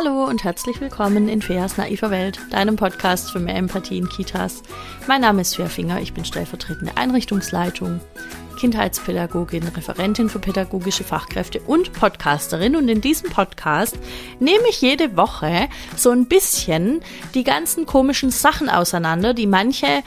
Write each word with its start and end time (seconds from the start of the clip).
Hallo 0.00 0.26
und 0.26 0.44
herzlich 0.44 0.80
willkommen 0.80 1.28
in 1.28 1.42
Feas 1.42 1.76
naiver 1.76 2.12
Welt, 2.12 2.38
deinem 2.52 2.76
Podcast 2.76 3.32
für 3.32 3.40
mehr 3.40 3.56
Empathie 3.56 3.98
in 3.98 4.08
Kitas. 4.08 4.62
Mein 5.08 5.22
Name 5.22 5.40
ist 5.40 5.56
Fea 5.56 5.66
Finger, 5.66 6.00
ich 6.00 6.14
bin 6.14 6.24
stellvertretende 6.24 6.96
Einrichtungsleitung, 6.96 8.00
Kindheitspädagogin, 8.60 9.64
Referentin 9.64 10.28
für 10.28 10.38
pädagogische 10.38 11.02
Fachkräfte 11.02 11.58
und 11.58 11.92
Podcasterin. 11.94 12.76
Und 12.76 12.88
in 12.88 13.00
diesem 13.00 13.30
Podcast 13.30 13.98
nehme 14.38 14.68
ich 14.68 14.80
jede 14.80 15.16
Woche 15.16 15.68
so 15.96 16.10
ein 16.10 16.26
bisschen 16.26 17.00
die 17.34 17.42
ganzen 17.42 17.84
komischen 17.84 18.30
Sachen 18.30 18.68
auseinander, 18.68 19.34
die 19.34 19.48
manche 19.48 20.04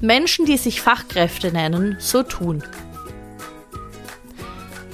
Menschen, 0.00 0.46
die 0.46 0.56
sich 0.56 0.80
Fachkräfte 0.80 1.52
nennen, 1.52 1.94
so 2.00 2.24
tun. 2.24 2.64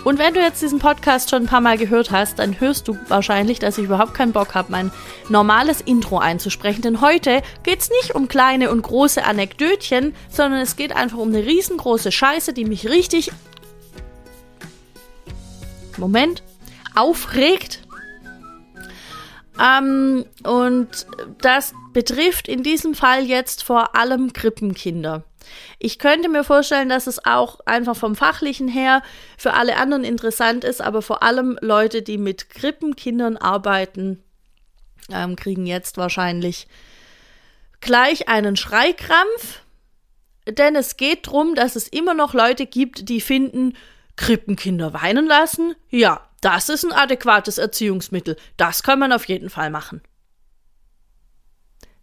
Und 0.04 0.18
wenn 0.18 0.34
du 0.34 0.40
jetzt 0.40 0.60
diesen 0.60 0.80
Podcast 0.80 1.30
schon 1.30 1.44
ein 1.44 1.48
paar 1.48 1.62
Mal 1.62 1.78
gehört 1.78 2.10
hast, 2.10 2.38
dann 2.38 2.60
hörst 2.60 2.88
du 2.88 2.98
wahrscheinlich, 3.08 3.58
dass 3.58 3.78
ich 3.78 3.84
überhaupt 3.84 4.12
keinen 4.12 4.32
Bock 4.32 4.54
habe, 4.54 4.70
mein 4.70 4.92
normales 5.30 5.80
Intro 5.80 6.18
einzusprechen. 6.18 6.82
Denn 6.82 7.00
heute 7.00 7.42
geht 7.62 7.80
es 7.80 7.90
nicht 7.90 8.14
um 8.14 8.28
kleine 8.28 8.70
und 8.70 8.82
große 8.82 9.24
Anekdötchen, 9.24 10.14
sondern 10.28 10.60
es 10.60 10.76
geht 10.76 10.94
einfach 10.94 11.16
um 11.16 11.28
eine 11.28 11.46
riesengroße 11.46 12.12
Scheiße, 12.12 12.52
die 12.52 12.66
mich 12.66 12.86
richtig 12.86 13.32
Moment 15.96 16.42
aufregt. 16.94 17.80
Ähm, 19.58 20.26
und 20.42 20.88
das 21.40 21.72
betrifft 21.94 22.48
in 22.48 22.62
diesem 22.62 22.94
Fall 22.94 23.24
jetzt 23.24 23.62
vor 23.62 23.96
allem 23.96 24.32
Krippenkinder. 24.34 25.24
Ich 25.78 25.98
könnte 25.98 26.28
mir 26.28 26.44
vorstellen, 26.44 26.88
dass 26.88 27.06
es 27.06 27.24
auch 27.24 27.60
einfach 27.66 27.96
vom 27.96 28.16
fachlichen 28.16 28.68
her 28.68 29.02
für 29.38 29.54
alle 29.54 29.76
anderen 29.76 30.04
interessant 30.04 30.64
ist, 30.64 30.80
aber 30.80 31.02
vor 31.02 31.22
allem 31.22 31.58
Leute, 31.60 32.02
die 32.02 32.18
mit 32.18 32.50
Krippenkindern 32.50 33.36
arbeiten, 33.36 34.22
ähm, 35.10 35.36
kriegen 35.36 35.66
jetzt 35.66 35.96
wahrscheinlich 35.96 36.66
gleich 37.80 38.28
einen 38.28 38.56
Schreikrampf, 38.56 39.60
denn 40.46 40.76
es 40.76 40.96
geht 40.96 41.26
darum, 41.26 41.54
dass 41.54 41.76
es 41.76 41.88
immer 41.88 42.14
noch 42.14 42.34
Leute 42.34 42.66
gibt, 42.66 43.08
die 43.08 43.20
finden, 43.20 43.74
Krippenkinder 44.16 44.94
weinen 44.94 45.26
lassen, 45.26 45.74
ja, 45.90 46.28
das 46.40 46.68
ist 46.68 46.84
ein 46.84 46.92
adäquates 46.92 47.58
Erziehungsmittel. 47.58 48.36
Das 48.56 48.82
kann 48.82 48.98
man 48.98 49.12
auf 49.12 49.26
jeden 49.26 49.48
Fall 49.48 49.70
machen. 49.70 50.02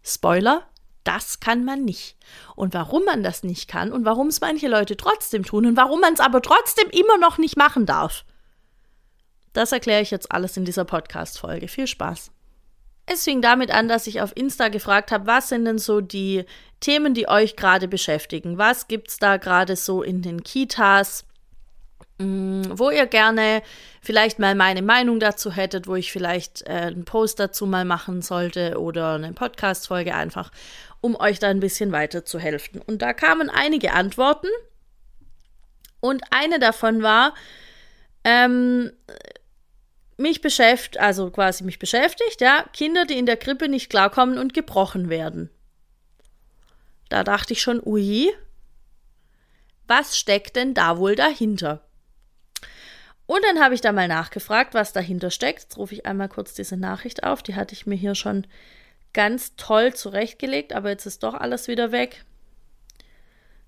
Spoiler, 0.02 0.68
das 1.04 1.40
kann 1.40 1.64
man 1.64 1.84
nicht. 1.84 2.16
Und 2.54 2.74
warum 2.74 3.04
man 3.04 3.22
das 3.22 3.42
nicht 3.42 3.68
kann 3.68 3.92
und 3.92 4.04
warum 4.04 4.28
es 4.28 4.40
manche 4.40 4.68
Leute 4.68 4.96
trotzdem 4.96 5.44
tun 5.44 5.66
und 5.66 5.76
warum 5.76 6.00
man 6.00 6.14
es 6.14 6.20
aber 6.20 6.42
trotzdem 6.42 6.88
immer 6.90 7.18
noch 7.18 7.38
nicht 7.38 7.56
machen 7.56 7.86
darf, 7.86 8.24
das 9.52 9.72
erkläre 9.72 10.02
ich 10.02 10.10
jetzt 10.10 10.32
alles 10.32 10.56
in 10.56 10.64
dieser 10.64 10.84
Podcast-Folge. 10.84 11.68
Viel 11.68 11.86
Spaß. 11.86 12.30
Es 13.04 13.24
fing 13.24 13.42
damit 13.42 13.70
an, 13.70 13.88
dass 13.88 14.06
ich 14.06 14.20
auf 14.20 14.34
Insta 14.36 14.68
gefragt 14.68 15.10
habe, 15.10 15.26
was 15.26 15.48
sind 15.48 15.64
denn 15.64 15.78
so 15.78 16.00
die 16.00 16.44
Themen, 16.80 17.14
die 17.14 17.28
euch 17.28 17.56
gerade 17.56 17.88
beschäftigen? 17.88 18.58
Was 18.58 18.88
gibt 18.88 19.08
es 19.08 19.18
da 19.18 19.36
gerade 19.36 19.76
so 19.76 20.02
in 20.02 20.22
den 20.22 20.42
Kitas? 20.44 21.24
Mm, 22.18 22.62
wo 22.70 22.90
ihr 22.90 23.06
gerne 23.06 23.62
vielleicht 24.00 24.38
mal 24.38 24.54
meine 24.54 24.82
Meinung 24.82 25.18
dazu 25.18 25.50
hättet, 25.50 25.86
wo 25.88 25.96
ich 25.96 26.12
vielleicht 26.12 26.62
äh, 26.62 26.72
einen 26.72 27.04
Post 27.04 27.40
dazu 27.40 27.66
mal 27.66 27.84
machen 27.84 28.22
sollte 28.22 28.78
oder 28.80 29.14
eine 29.14 29.32
Podcast-Folge 29.32 30.14
einfach, 30.14 30.50
um 31.02 31.16
euch 31.16 31.38
da 31.38 31.48
ein 31.48 31.60
bisschen 31.60 31.92
weiterzuhelfen. 31.92 32.80
Und 32.80 33.02
da 33.02 33.12
kamen 33.12 33.50
einige 33.50 33.92
Antworten 33.92 34.48
und 36.00 36.22
eine 36.30 36.58
davon 36.58 37.02
war, 37.02 37.34
ähm, 38.24 38.92
mich 40.16 40.40
beschäftigt, 40.40 40.98
also 40.98 41.30
quasi 41.30 41.64
mich 41.64 41.78
beschäftigt, 41.78 42.40
ja, 42.40 42.64
Kinder, 42.72 43.04
die 43.04 43.18
in 43.18 43.26
der 43.26 43.36
Krippe 43.36 43.68
nicht 43.68 43.90
klarkommen 43.90 44.38
und 44.38 44.54
gebrochen 44.54 45.10
werden. 45.10 45.50
Da 47.08 47.24
dachte 47.24 47.52
ich 47.52 47.60
schon, 47.60 47.82
ui, 47.84 48.32
was 49.86 50.16
steckt 50.16 50.56
denn 50.56 50.72
da 50.72 50.96
wohl 50.98 51.16
dahinter? 51.16 51.84
Und 53.26 53.44
dann 53.44 53.62
habe 53.62 53.74
ich 53.74 53.80
da 53.80 53.92
mal 53.92 54.08
nachgefragt, 54.08 54.74
was 54.74 54.92
dahinter 54.92 55.30
steckt. 55.30 55.62
Jetzt 55.62 55.76
rufe 55.76 55.94
ich 55.94 56.06
einmal 56.06 56.28
kurz 56.28 56.54
diese 56.54 56.76
Nachricht 56.76 57.24
auf. 57.24 57.42
Die 57.42 57.54
hatte 57.54 57.74
ich 57.74 57.86
mir 57.86 57.94
hier 57.96 58.14
schon 58.14 58.46
ganz 59.12 59.56
toll 59.56 59.94
zurechtgelegt, 59.94 60.72
aber 60.72 60.90
jetzt 60.90 61.06
ist 61.06 61.22
doch 61.22 61.34
alles 61.34 61.68
wieder 61.68 61.92
weg. 61.92 62.24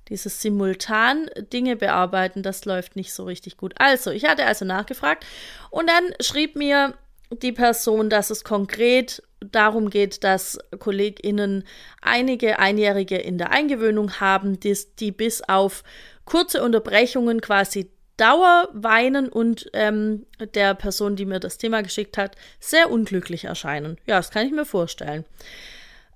Dieses 0.08 0.42
simultan 0.42 1.30
Dinge 1.52 1.76
bearbeiten, 1.76 2.42
das 2.42 2.64
läuft 2.64 2.94
nicht 2.94 3.14
so 3.14 3.24
richtig 3.24 3.56
gut. 3.56 3.74
Also, 3.78 4.10
ich 4.10 4.26
hatte 4.26 4.44
also 4.44 4.64
nachgefragt 4.64 5.24
und 5.70 5.88
dann 5.88 6.12
schrieb 6.20 6.56
mir 6.56 6.94
die 7.30 7.52
Person, 7.52 8.10
dass 8.10 8.30
es 8.30 8.44
konkret 8.44 9.22
darum 9.40 9.90
geht, 9.90 10.24
dass 10.24 10.58
KollegInnen 10.78 11.64
einige 12.00 12.58
Einjährige 12.58 13.16
in 13.16 13.38
der 13.38 13.50
Eingewöhnung 13.50 14.20
haben, 14.20 14.60
die, 14.60 14.76
die 14.98 15.12
bis 15.12 15.42
auf 15.42 15.84
kurze 16.24 16.62
Unterbrechungen 16.62 17.40
quasi 17.40 17.90
Dauerweinen 18.16 19.28
und 19.28 19.68
ähm, 19.72 20.26
der 20.54 20.74
Person, 20.74 21.16
die 21.16 21.26
mir 21.26 21.40
das 21.40 21.58
Thema 21.58 21.82
geschickt 21.82 22.16
hat, 22.16 22.36
sehr 22.60 22.90
unglücklich 22.90 23.44
erscheinen. 23.44 23.98
Ja, 24.06 24.16
das 24.16 24.30
kann 24.30 24.46
ich 24.46 24.52
mir 24.52 24.64
vorstellen. 24.64 25.24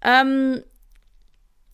Ähm, 0.03 0.63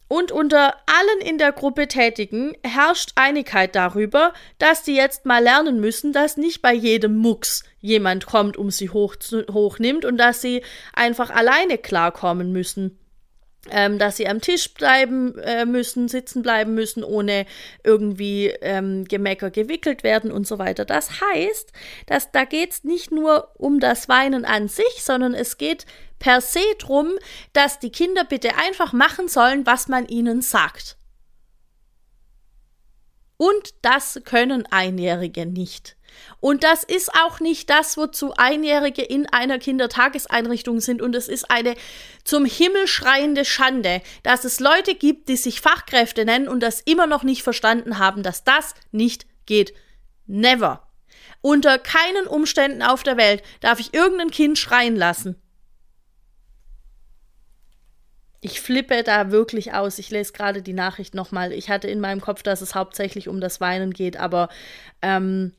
und 0.09 0.33
unter 0.33 0.75
allen 0.87 1.29
in 1.29 1.39
der 1.39 1.53
Gruppe 1.53 1.89
Tätigen 1.89 2.53
herrscht 2.63 3.13
Einigkeit 3.17 3.75
darüber, 3.75 4.33
dass 4.59 4.83
die 4.83 4.95
jetzt 4.95 5.25
mal 5.25 5.43
lernen 5.43 5.81
müssen, 5.81 6.13
dass 6.13 6.37
nicht 6.37 6.63
bei 6.63 6.73
jedem 6.73 7.17
Mucks 7.17 7.65
jemand 7.81 8.27
kommt, 8.27 8.57
um 8.57 8.71
sie 8.71 8.91
hoch, 8.91 9.17
hochnimmt 9.51 10.05
und 10.05 10.19
dass 10.19 10.41
sie 10.41 10.63
einfach 10.93 11.31
alleine 11.31 11.79
klarkommen 11.79 12.53
müssen 12.53 12.99
ähm, 13.71 13.99
dass 13.99 14.17
sie 14.17 14.29
am 14.29 14.41
Tisch 14.41 14.75
bleiben 14.75 15.39
äh, 15.39 15.65
müssen, 15.65 16.09
sitzen 16.09 16.43
bleiben 16.43 16.75
müssen, 16.75 17.03
ohne 17.03 17.47
irgendwie 17.83 18.49
ähm, 18.61 19.05
Gemecker 19.05 19.51
gewickelt 19.51 20.03
werden 20.03 20.31
und 20.31 20.47
so 20.47 20.59
weiter. 20.59 20.85
Das 20.85 21.21
heißt, 21.21 21.73
dass 22.07 22.31
da 22.33 22.45
geht 22.45 22.73
es 22.73 22.85
nicht 22.85 23.11
nur 23.11 23.51
um 23.59 23.81
das 23.81 24.09
Weinen 24.09 24.45
an 24.45 24.69
sich, 24.69 25.03
sondern 25.03 25.35
es 25.35 25.57
geht 25.57 25.87
per 26.19 26.41
se 26.41 26.65
drum, 26.79 27.13
dass 27.53 27.79
die 27.79 27.91
Kinder 27.91 28.25
bitte 28.25 28.57
einfach 28.57 28.93
machen 28.93 29.29
sollen, 29.29 29.67
was 29.67 29.89
man 29.89 30.07
ihnen 30.07 30.43
sagt. 30.43 30.97
Und 33.37 33.75
das 33.83 34.21
können 34.25 34.67
Einjährige 34.71 35.45
nicht. 35.45 35.97
Und 36.41 36.65
das 36.65 36.85
ist 36.85 37.15
auch 37.15 37.41
nicht 37.41 37.71
das, 37.71 37.97
wozu 37.97 38.35
Einjährige 38.35 39.03
in 39.03 39.27
einer 39.27 39.59
Kindertageseinrichtung 39.59 40.81
sind. 40.81 41.01
Und 41.01 41.15
es 41.15 41.29
ist 41.29 41.51
eine 41.51 41.75
zum 42.25 42.45
Himmel 42.45 42.87
schreiende 42.87 43.45
Schande, 43.45 44.03
dass 44.23 44.45
es 44.45 44.61
Leute 44.61 44.95
gibt, 44.95 45.29
die 45.29 45.37
sich 45.37 45.61
Fachkräfte 45.61 46.25
nennen 46.25 46.49
und 46.49 46.61
das 46.61 46.81
immer 46.81 47.07
noch 47.07 47.23
nicht 47.23 47.43
verstanden 47.43 47.99
haben, 47.99 48.23
dass 48.23 48.45
das 48.45 48.75
nicht 48.93 49.27
geht. 49.47 49.75
Never. 50.27 50.87
Unter 51.41 51.79
keinen 51.79 52.27
Umständen 52.27 52.83
auf 52.83 53.03
der 53.03 53.17
Welt 53.17 53.43
darf 53.61 53.79
ich 53.81 53.93
irgendein 53.93 54.31
Kind 54.31 54.59
schreien 54.59 54.97
lassen. 54.97 55.37
Ich 58.41 58.61
flippe 58.61 59.03
da 59.03 59.31
wirklich 59.31 59.73
aus. 59.73 59.99
Ich 59.99 60.11
lese 60.11 60.35
gerade 60.35 60.61
die 60.61 60.75
Nachricht 60.75 61.15
nochmal. 61.15 61.51
Ich 61.53 61.71
hatte 61.71 61.89
in 61.89 61.99
meinem 61.99 62.21
Kopf, 62.21 62.43
dass 62.43 62.61
es 62.61 62.75
hauptsächlich 62.75 63.29
um 63.29 63.41
das 63.41 63.59
Weinen 63.59 63.93
geht, 63.93 64.19
aber 64.19 64.51
ähm, 65.01 65.55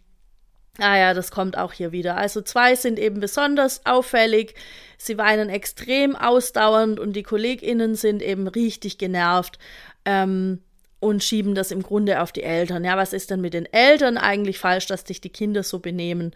Ah 0.80 0.98
ja, 0.98 1.14
das 1.14 1.32
kommt 1.32 1.58
auch 1.58 1.72
hier 1.72 1.92
wieder. 1.92 2.18
Also 2.18 2.42
zwei 2.42 2.76
sind 2.76 3.00
eben 3.00 3.20
besonders 3.20 3.86
auffällig. 3.86 4.56
Sie 4.98 5.18
weinen 5.18 5.50
extrem 5.50 6.16
ausdauernd 6.16 7.00
und 7.00 7.14
die 7.14 7.24
KollegInnen 7.24 7.96
sind 7.96 8.22
eben 8.22 8.48
richtig 8.48 8.98
genervt 8.98 9.58
ähm, 10.04 10.62
und 11.00 11.24
schieben 11.24 11.56
das 11.56 11.72
im 11.72 11.82
Grunde 11.82 12.22
auf 12.22 12.32
die 12.32 12.44
Eltern. 12.44 12.84
Ja, 12.84 12.98
was 12.98 13.14
ist 13.14 13.32
denn 13.32 13.42
mit 13.42 13.54
den 13.54 13.72
Eltern 13.72 14.18
eigentlich 14.18 14.60
falsch, 14.60 14.88
dass 14.88 15.06
sich 15.06 15.22
die 15.22 15.30
Kinder 15.30 15.64
so 15.64 15.80
benehmen? 15.80 16.34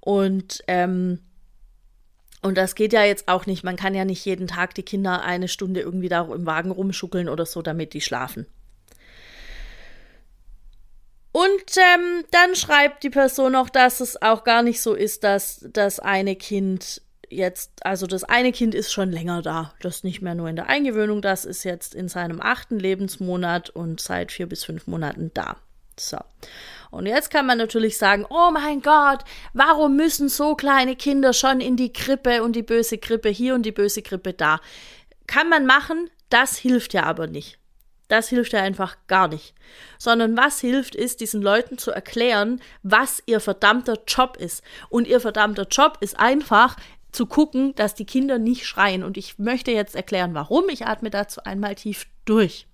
Und 0.00 0.62
ähm, 0.68 1.20
und 2.42 2.56
das 2.56 2.74
geht 2.74 2.92
ja 2.92 3.04
jetzt 3.04 3.28
auch 3.28 3.44
nicht. 3.44 3.64
Man 3.64 3.76
kann 3.76 3.94
ja 3.94 4.04
nicht 4.04 4.24
jeden 4.24 4.46
Tag 4.46 4.74
die 4.74 4.82
Kinder 4.82 5.22
eine 5.22 5.46
Stunde 5.46 5.80
irgendwie 5.80 6.08
da 6.08 6.22
im 6.22 6.46
Wagen 6.46 6.70
rumschuckeln 6.70 7.28
oder 7.28 7.44
so, 7.44 7.60
damit 7.60 7.92
die 7.92 8.00
schlafen. 8.00 8.46
Und 11.40 11.76
ähm, 11.78 12.24
dann 12.32 12.54
schreibt 12.54 13.02
die 13.02 13.08
Person 13.08 13.54
auch, 13.54 13.70
dass 13.70 14.00
es 14.00 14.20
auch 14.20 14.44
gar 14.44 14.62
nicht 14.62 14.82
so 14.82 14.92
ist, 14.92 15.24
dass 15.24 15.64
das 15.72 15.98
eine 15.98 16.36
Kind 16.36 17.00
jetzt, 17.30 17.70
also 17.86 18.06
das 18.06 18.24
eine 18.24 18.52
Kind 18.52 18.74
ist 18.74 18.92
schon 18.92 19.10
länger 19.10 19.40
da. 19.40 19.72
Das 19.80 19.96
ist 19.96 20.04
nicht 20.04 20.20
mehr 20.20 20.34
nur 20.34 20.50
in 20.50 20.56
der 20.56 20.68
Eingewöhnung, 20.68 21.22
das 21.22 21.46
ist 21.46 21.64
jetzt 21.64 21.94
in 21.94 22.08
seinem 22.08 22.42
achten 22.42 22.78
Lebensmonat 22.78 23.70
und 23.70 24.00
seit 24.00 24.32
vier 24.32 24.50
bis 24.50 24.64
fünf 24.64 24.86
Monaten 24.86 25.30
da. 25.32 25.56
So. 25.98 26.18
Und 26.90 27.06
jetzt 27.06 27.30
kann 27.30 27.46
man 27.46 27.56
natürlich 27.56 27.96
sagen, 27.96 28.26
oh 28.28 28.50
mein 28.52 28.82
Gott, 28.82 29.20
warum 29.54 29.96
müssen 29.96 30.28
so 30.28 30.56
kleine 30.56 30.94
Kinder 30.94 31.32
schon 31.32 31.62
in 31.62 31.76
die 31.76 31.92
Krippe 31.92 32.42
und 32.42 32.54
die 32.54 32.62
böse 32.62 32.98
Krippe 32.98 33.30
hier 33.30 33.54
und 33.54 33.62
die 33.62 33.72
böse 33.72 34.02
Krippe 34.02 34.34
da? 34.34 34.60
Kann 35.26 35.48
man 35.48 35.64
machen, 35.64 36.10
das 36.28 36.58
hilft 36.58 36.92
ja 36.92 37.04
aber 37.04 37.28
nicht. 37.28 37.59
Das 38.10 38.28
hilft 38.28 38.52
ja 38.52 38.60
einfach 38.60 38.96
gar 39.06 39.28
nicht. 39.28 39.54
Sondern 39.98 40.36
was 40.36 40.60
hilft, 40.60 40.96
ist, 40.96 41.20
diesen 41.20 41.40
Leuten 41.40 41.78
zu 41.78 41.92
erklären, 41.92 42.60
was 42.82 43.22
ihr 43.24 43.38
verdammter 43.38 43.98
Job 44.06 44.36
ist. 44.36 44.64
Und 44.88 45.06
ihr 45.06 45.20
verdammter 45.20 45.66
Job 45.70 45.96
ist 46.00 46.18
einfach, 46.18 46.76
zu 47.12 47.26
gucken, 47.26 47.74
dass 47.76 47.94
die 47.94 48.04
Kinder 48.04 48.38
nicht 48.38 48.66
schreien. 48.66 49.04
Und 49.04 49.16
ich 49.16 49.38
möchte 49.38 49.70
jetzt 49.70 49.94
erklären, 49.94 50.34
warum. 50.34 50.68
Ich 50.68 50.86
atme 50.86 51.10
dazu 51.10 51.42
einmal 51.44 51.74
tief 51.76 52.06
durch. 52.24 52.66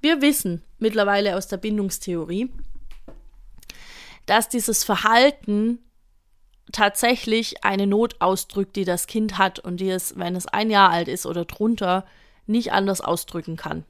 Wir 0.00 0.22
wissen 0.22 0.62
mittlerweile 0.78 1.36
aus 1.36 1.48
der 1.48 1.56
Bindungstheorie, 1.56 2.50
dass 4.26 4.48
dieses 4.48 4.84
Verhalten 4.84 5.78
tatsächlich 6.72 7.64
eine 7.64 7.86
Not 7.86 8.16
ausdrückt, 8.20 8.76
die 8.76 8.84
das 8.84 9.06
Kind 9.06 9.38
hat 9.38 9.58
und 9.58 9.78
die 9.78 9.90
es, 9.90 10.18
wenn 10.18 10.36
es 10.36 10.46
ein 10.46 10.70
Jahr 10.70 10.90
alt 10.90 11.08
ist 11.08 11.26
oder 11.26 11.44
drunter, 11.44 12.04
nicht 12.46 12.72
anders 12.72 13.00
ausdrücken 13.00 13.56
kann. 13.56 13.84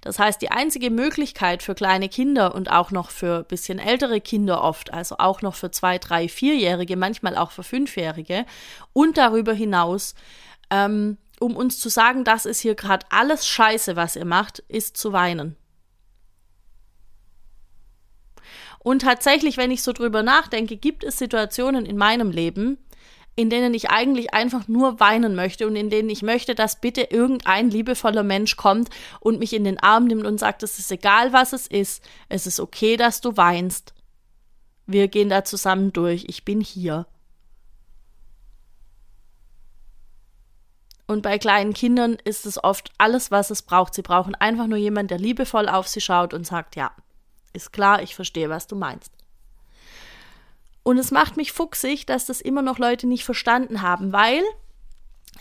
Das 0.00 0.18
heißt, 0.18 0.42
die 0.42 0.50
einzige 0.50 0.90
Möglichkeit 0.90 1.62
für 1.62 1.74
kleine 1.74 2.08
Kinder 2.08 2.54
und 2.54 2.70
auch 2.70 2.90
noch 2.90 3.10
für 3.10 3.42
bisschen 3.44 3.78
ältere 3.78 4.20
Kinder 4.20 4.62
oft, 4.62 4.92
also 4.92 5.16
auch 5.18 5.40
noch 5.40 5.54
für 5.54 5.70
zwei, 5.70 5.98
drei, 5.98 6.28
vierjährige, 6.28 6.96
manchmal 6.96 7.36
auch 7.36 7.50
für 7.50 7.62
fünfjährige 7.62 8.44
und 8.92 9.16
darüber 9.16 9.54
hinaus, 9.54 10.14
ähm, 10.70 11.16
um 11.40 11.56
uns 11.56 11.80
zu 11.80 11.88
sagen, 11.88 12.24
das 12.24 12.44
ist 12.44 12.60
hier 12.60 12.74
gerade 12.74 13.06
alles 13.10 13.46
Scheiße, 13.46 13.96
was 13.96 14.16
ihr 14.16 14.26
macht, 14.26 14.60
ist 14.68 14.96
zu 14.96 15.12
weinen. 15.12 15.56
Und 18.84 19.00
tatsächlich, 19.00 19.56
wenn 19.56 19.70
ich 19.70 19.82
so 19.82 19.94
drüber 19.94 20.22
nachdenke, 20.22 20.76
gibt 20.76 21.04
es 21.04 21.16
Situationen 21.16 21.86
in 21.86 21.96
meinem 21.96 22.30
Leben, 22.30 22.76
in 23.34 23.48
denen 23.48 23.72
ich 23.72 23.88
eigentlich 23.88 24.34
einfach 24.34 24.68
nur 24.68 25.00
weinen 25.00 25.34
möchte 25.34 25.66
und 25.66 25.74
in 25.74 25.88
denen 25.88 26.10
ich 26.10 26.20
möchte, 26.20 26.54
dass 26.54 26.82
bitte 26.82 27.00
irgendein 27.00 27.70
liebevoller 27.70 28.22
Mensch 28.22 28.56
kommt 28.56 28.90
und 29.20 29.38
mich 29.38 29.54
in 29.54 29.64
den 29.64 29.78
Arm 29.78 30.04
nimmt 30.04 30.26
und 30.26 30.38
sagt, 30.38 30.62
es 30.62 30.78
ist 30.78 30.92
egal, 30.92 31.32
was 31.32 31.54
es 31.54 31.66
ist, 31.66 32.04
es 32.28 32.46
ist 32.46 32.60
okay, 32.60 32.98
dass 32.98 33.22
du 33.22 33.38
weinst. 33.38 33.94
Wir 34.86 35.08
gehen 35.08 35.30
da 35.30 35.44
zusammen 35.44 35.94
durch, 35.94 36.26
ich 36.28 36.44
bin 36.44 36.60
hier. 36.60 37.06
Und 41.06 41.22
bei 41.22 41.38
kleinen 41.38 41.72
Kindern 41.72 42.18
ist 42.22 42.44
es 42.44 42.62
oft 42.62 42.92
alles, 42.98 43.30
was 43.30 43.50
es 43.50 43.62
braucht. 43.62 43.94
Sie 43.94 44.02
brauchen 44.02 44.34
einfach 44.34 44.66
nur 44.66 44.78
jemanden, 44.78 45.08
der 45.08 45.18
liebevoll 45.18 45.70
auf 45.70 45.88
sie 45.88 46.02
schaut 46.02 46.34
und 46.34 46.46
sagt, 46.46 46.76
ja, 46.76 46.92
ist 47.54 47.72
klar, 47.72 48.02
ich 48.02 48.14
verstehe, 48.14 48.50
was 48.50 48.66
du 48.66 48.76
meinst. 48.76 49.10
Und 50.82 50.98
es 50.98 51.10
macht 51.10 51.38
mich 51.38 51.52
fuchsig, 51.52 52.04
dass 52.04 52.26
das 52.26 52.42
immer 52.42 52.60
noch 52.60 52.78
Leute 52.78 53.06
nicht 53.06 53.24
verstanden 53.24 53.80
haben, 53.80 54.12
weil 54.12 54.42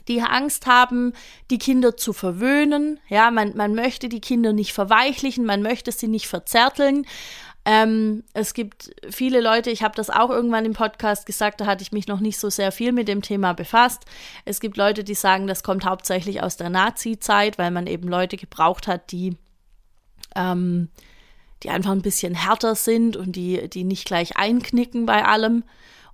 die 0.08 0.22
Angst 0.22 0.66
haben, 0.66 1.14
die 1.50 1.58
Kinder 1.58 1.98
zu 1.98 2.14
verwöhnen. 2.14 3.00
Ja, 3.10 3.30
man, 3.30 3.56
man 3.56 3.76
möchte 3.76 4.10
die 4.10 4.22
Kinder 4.22 4.54
nicht 4.54 4.74
verweichlichen, 4.74 5.46
man 5.46 5.62
möchte 5.62 5.92
sie 5.92 6.08
nicht 6.08 6.28
verzärteln. 6.28 7.06
Ähm, 7.66 8.24
es 8.34 8.54
gibt 8.54 8.94
viele 9.10 9.40
Leute, 9.40 9.70
ich 9.70 9.84
habe 9.84 9.96
das 9.96 10.10
auch 10.10 10.30
irgendwann 10.30 10.66
im 10.66 10.74
Podcast 10.74 11.26
gesagt, 11.26 11.62
da 11.62 11.66
hatte 11.66 11.82
ich 11.82 11.94
mich 11.94 12.08
noch 12.08 12.20
nicht 12.20 12.38
so 12.38 12.50
sehr 12.50 12.74
viel 12.74 12.92
mit 12.92 13.08
dem 13.08 13.22
Thema 13.22 13.54
befasst. 13.54 14.04
Es 14.44 14.60
gibt 14.60 14.76
Leute, 14.76 15.06
die 15.06 15.16
sagen, 15.16 15.48
das 15.48 15.64
kommt 15.64 15.86
hauptsächlich 15.86 16.44
aus 16.44 16.58
der 16.58 16.70
Nazi-Zeit, 16.70 17.58
weil 17.58 17.72
man 17.72 17.88
eben 17.88 18.10
Leute 18.10 18.36
gebraucht 18.36 18.88
hat, 18.88 19.12
die, 19.12 19.38
ähm, 20.36 20.90
die 21.64 21.70
einfach 21.70 21.92
ein 21.92 22.02
bisschen 22.02 22.36
härter 22.36 22.76
sind 22.76 23.18
und 23.18 23.36
die, 23.36 23.70
die 23.70 23.84
nicht 23.84 24.06
gleich 24.06 24.38
einknicken 24.38 25.06
bei 25.06 25.26
allem. 25.26 25.64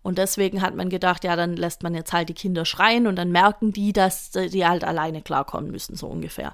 Und 0.01 0.18
deswegen 0.18 0.62
hat 0.62 0.75
man 0.75 0.90
gedacht, 0.90 1.24
ja, 1.24 1.36
dann 1.36 1.57
lässt 1.57 1.84
man 1.84 1.94
jetzt 1.94 2.13
halt 2.13 2.30
die 2.30 2.34
Kinder 2.34 2.63
schreien 2.63 3.06
und 3.06 3.18
dann 3.18 3.31
merken 3.31 3.74
die, 3.74 3.92
dass 3.92 4.31
die 4.31 4.66
halt 4.66 4.84
alleine 4.84 5.22
klarkommen 5.22 5.72
müssen, 5.72 5.96
so 5.96 6.07
ungefähr. 6.07 6.54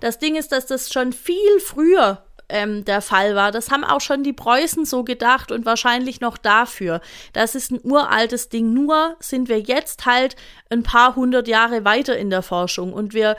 Das 0.00 0.18
Ding 0.18 0.36
ist, 0.36 0.52
dass 0.52 0.66
das 0.66 0.92
schon 0.92 1.12
viel 1.12 1.58
früher 1.58 2.22
ähm, 2.48 2.84
der 2.84 3.00
Fall 3.00 3.34
war. 3.34 3.50
Das 3.50 3.70
haben 3.70 3.84
auch 3.84 4.00
schon 4.00 4.22
die 4.22 4.32
Preußen 4.32 4.84
so 4.84 5.02
gedacht 5.02 5.50
und 5.50 5.66
wahrscheinlich 5.66 6.20
noch 6.20 6.36
dafür. 6.36 7.00
Das 7.32 7.54
ist 7.54 7.72
ein 7.72 7.80
uraltes 7.82 8.48
Ding. 8.48 8.72
Nur 8.72 9.16
sind 9.18 9.48
wir 9.48 9.60
jetzt 9.60 10.06
halt 10.06 10.36
ein 10.70 10.82
paar 10.82 11.16
hundert 11.16 11.48
Jahre 11.48 11.84
weiter 11.84 12.16
in 12.16 12.30
der 12.30 12.42
Forschung 12.42 12.92
und 12.92 13.14
wir 13.14 13.36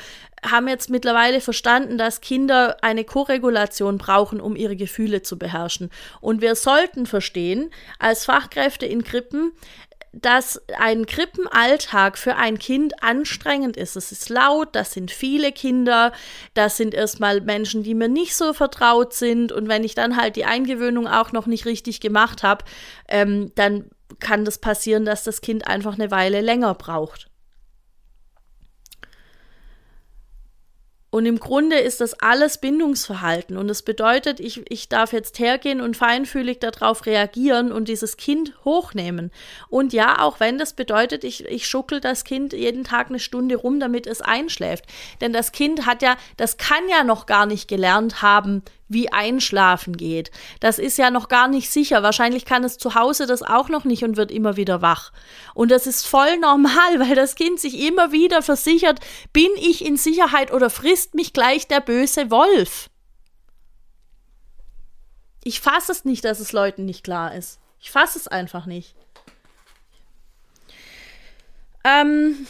haben 0.51 0.67
jetzt 0.67 0.89
mittlerweile 0.89 1.41
verstanden, 1.41 1.97
dass 1.97 2.21
Kinder 2.21 2.77
eine 2.81 3.03
Koregulation 3.03 3.97
brauchen, 3.97 4.39
um 4.41 4.55
ihre 4.55 4.75
Gefühle 4.75 5.21
zu 5.21 5.37
beherrschen. 5.37 5.89
Und 6.21 6.41
wir 6.41 6.55
sollten 6.55 7.05
verstehen, 7.05 7.71
als 7.99 8.25
Fachkräfte 8.25 8.85
in 8.85 9.03
Krippen, 9.03 9.51
dass 10.15 10.61
ein 10.79 11.05
Krippenalltag 11.05 12.17
für 12.17 12.37
ein 12.37 12.57
Kind 12.57 13.03
anstrengend 13.03 13.75
ist. 13.75 13.97
Es 13.97 14.13
ist 14.13 14.29
laut, 14.29 14.69
das 14.73 14.93
sind 14.93 15.11
viele 15.11 15.51
Kinder, 15.51 16.13
das 16.53 16.77
sind 16.77 16.93
erstmal 16.93 17.41
Menschen, 17.41 17.83
die 17.83 17.93
mir 17.93 18.07
nicht 18.07 18.35
so 18.35 18.53
vertraut 18.53 19.13
sind. 19.13 19.51
Und 19.51 19.67
wenn 19.67 19.83
ich 19.83 19.93
dann 19.93 20.15
halt 20.15 20.37
die 20.37 20.45
Eingewöhnung 20.45 21.07
auch 21.07 21.33
noch 21.33 21.47
nicht 21.47 21.65
richtig 21.65 21.99
gemacht 21.99 22.43
habe, 22.43 22.63
ähm, 23.09 23.51
dann 23.55 23.89
kann 24.19 24.45
das 24.45 24.59
passieren, 24.59 25.03
dass 25.03 25.23
das 25.23 25.41
Kind 25.41 25.67
einfach 25.67 25.95
eine 25.95 26.11
Weile 26.11 26.39
länger 26.39 26.73
braucht. 26.75 27.29
Und 31.15 31.25
im 31.25 31.39
Grunde 31.39 31.77
ist 31.77 32.01
das 32.01 32.13
alles 32.15 32.57
Bindungsverhalten. 32.57 33.55
Und 33.55 33.69
das 33.69 33.83
bedeutet, 33.83 34.41
ich, 34.41 34.69
ich 34.69 34.89
darf 34.89 35.13
jetzt 35.13 35.39
hergehen 35.39 35.79
und 35.79 35.95
feinfühlig 35.95 36.59
darauf 36.59 37.05
reagieren 37.05 37.71
und 37.71 37.87
dieses 37.87 38.17
Kind 38.17 38.51
hochnehmen. 38.65 39.31
Und 39.69 39.93
ja, 39.93 40.21
auch 40.21 40.41
wenn 40.41 40.57
das 40.57 40.73
bedeutet, 40.73 41.23
ich, 41.23 41.45
ich 41.45 41.69
schuckel 41.69 42.01
das 42.01 42.25
Kind 42.25 42.51
jeden 42.51 42.83
Tag 42.83 43.07
eine 43.07 43.19
Stunde 43.19 43.55
rum, 43.55 43.79
damit 43.79 44.07
es 44.07 44.19
einschläft. 44.19 44.83
Denn 45.21 45.31
das 45.31 45.53
Kind 45.53 45.85
hat 45.85 46.01
ja, 46.01 46.17
das 46.35 46.57
kann 46.57 46.83
ja 46.89 47.05
noch 47.05 47.27
gar 47.27 47.45
nicht 47.45 47.69
gelernt 47.69 48.21
haben, 48.21 48.61
wie 48.87 49.11
Einschlafen 49.11 49.97
geht. 49.97 50.31
Das 50.59 50.79
ist 50.79 50.97
ja 50.97 51.09
noch 51.09 51.27
gar 51.27 51.47
nicht 51.47 51.69
sicher. 51.69 52.03
Wahrscheinlich 52.03 52.45
kann 52.45 52.63
es 52.63 52.77
zu 52.77 52.95
Hause 52.95 53.25
das 53.25 53.41
auch 53.41 53.69
noch 53.69 53.83
nicht 53.83 54.03
und 54.03 54.17
wird 54.17 54.31
immer 54.31 54.57
wieder 54.57 54.81
wach. 54.81 55.11
Und 55.53 55.71
das 55.71 55.87
ist 55.87 56.05
voll 56.05 56.37
normal, 56.41 56.99
weil 56.99 57.15
das 57.15 57.35
Kind 57.35 57.59
sich 57.59 57.79
immer 57.79 58.11
wieder 58.11 58.41
versichert, 58.41 58.99
bin 59.33 59.49
ich 59.57 59.83
in 59.83 59.97
Sicherheit 59.97 60.51
oder 60.53 60.69
frisst 60.69 61.15
mich 61.15 61.33
gleich 61.33 61.67
der 61.67 61.81
böse 61.81 62.29
Wolf. 62.29 62.89
Ich 65.43 65.61
fasse 65.61 65.91
es 65.91 66.05
nicht, 66.05 66.25
dass 66.25 66.39
es 66.39 66.53
Leuten 66.53 66.85
nicht 66.85 67.03
klar 67.03 67.35
ist. 67.35 67.59
Ich 67.79 67.91
fasse 67.91 68.17
es 68.17 68.27
einfach 68.27 68.65
nicht. 68.65 68.95
Ähm, 71.83 72.47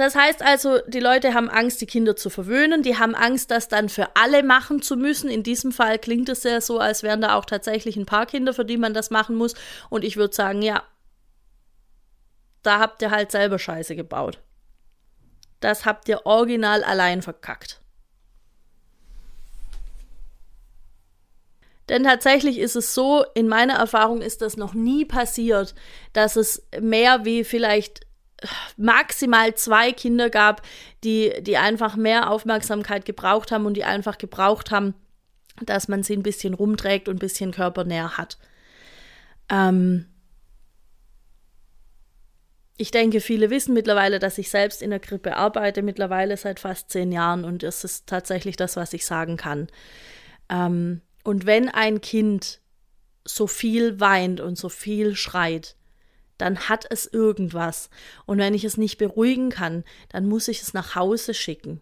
das 0.00 0.14
heißt 0.14 0.42
also, 0.42 0.80
die 0.86 1.00
Leute 1.00 1.34
haben 1.34 1.48
Angst, 1.48 1.80
die 1.80 1.86
Kinder 1.86 2.16
zu 2.16 2.28
verwöhnen, 2.28 2.82
die 2.82 2.98
haben 2.98 3.14
Angst, 3.14 3.50
das 3.50 3.68
dann 3.68 3.88
für 3.88 4.16
alle 4.16 4.42
machen 4.42 4.82
zu 4.82 4.96
müssen. 4.96 5.30
In 5.30 5.42
diesem 5.42 5.72
Fall 5.72 5.98
klingt 5.98 6.28
es 6.28 6.42
ja 6.42 6.60
so, 6.60 6.78
als 6.78 7.02
wären 7.02 7.20
da 7.20 7.34
auch 7.34 7.44
tatsächlich 7.44 7.96
ein 7.96 8.06
paar 8.06 8.26
Kinder, 8.26 8.52
für 8.52 8.64
die 8.64 8.78
man 8.78 8.94
das 8.94 9.10
machen 9.10 9.36
muss. 9.36 9.54
Und 9.90 10.04
ich 10.04 10.16
würde 10.16 10.34
sagen, 10.34 10.62
ja, 10.62 10.82
da 12.62 12.80
habt 12.80 13.00
ihr 13.02 13.10
halt 13.10 13.30
selber 13.30 13.58
Scheiße 13.58 13.94
gebaut. 13.94 14.40
Das 15.60 15.84
habt 15.84 16.08
ihr 16.08 16.26
original 16.26 16.82
allein 16.82 17.22
verkackt. 17.22 17.80
Denn 21.88 22.02
tatsächlich 22.02 22.58
ist 22.58 22.74
es 22.74 22.94
so, 22.94 23.24
in 23.34 23.46
meiner 23.46 23.74
Erfahrung 23.74 24.20
ist 24.20 24.42
das 24.42 24.56
noch 24.56 24.74
nie 24.74 25.04
passiert, 25.04 25.74
dass 26.12 26.34
es 26.34 26.66
mehr 26.80 27.24
wie 27.24 27.44
vielleicht 27.44 28.05
maximal 28.76 29.54
zwei 29.54 29.92
Kinder 29.92 30.30
gab, 30.30 30.62
die, 31.04 31.32
die 31.40 31.56
einfach 31.56 31.96
mehr 31.96 32.30
Aufmerksamkeit 32.30 33.04
gebraucht 33.04 33.50
haben 33.50 33.66
und 33.66 33.74
die 33.74 33.84
einfach 33.84 34.18
gebraucht 34.18 34.70
haben, 34.70 34.94
dass 35.62 35.88
man 35.88 36.02
sie 36.02 36.14
ein 36.14 36.22
bisschen 36.22 36.54
rumträgt 36.54 37.08
und 37.08 37.16
ein 37.16 37.20
bisschen 37.20 37.52
körpernäher 37.52 38.16
hat. 38.18 38.38
Ähm 39.48 40.06
ich 42.78 42.90
denke, 42.90 43.20
viele 43.20 43.48
wissen 43.48 43.72
mittlerweile, 43.72 44.18
dass 44.18 44.36
ich 44.36 44.50
selbst 44.50 44.82
in 44.82 44.90
der 44.90 45.00
Krippe 45.00 45.36
arbeite, 45.36 45.82
mittlerweile 45.82 46.36
seit 46.36 46.60
fast 46.60 46.90
zehn 46.90 47.10
Jahren 47.10 47.44
und 47.44 47.62
es 47.62 47.84
ist 47.84 48.06
tatsächlich 48.06 48.56
das, 48.56 48.76
was 48.76 48.92
ich 48.92 49.06
sagen 49.06 49.36
kann. 49.38 49.68
Ähm 50.50 51.00
und 51.24 51.46
wenn 51.46 51.68
ein 51.70 52.00
Kind 52.02 52.60
so 53.24 53.46
viel 53.46 53.98
weint 53.98 54.40
und 54.40 54.56
so 54.56 54.68
viel 54.68 55.16
schreit, 55.16 55.74
dann 56.38 56.68
hat 56.68 56.86
es 56.90 57.06
irgendwas. 57.06 57.90
Und 58.26 58.38
wenn 58.38 58.54
ich 58.54 58.64
es 58.64 58.76
nicht 58.76 58.98
beruhigen 58.98 59.50
kann, 59.50 59.84
dann 60.10 60.26
muss 60.26 60.48
ich 60.48 60.62
es 60.62 60.74
nach 60.74 60.94
Hause 60.94 61.34
schicken. 61.34 61.80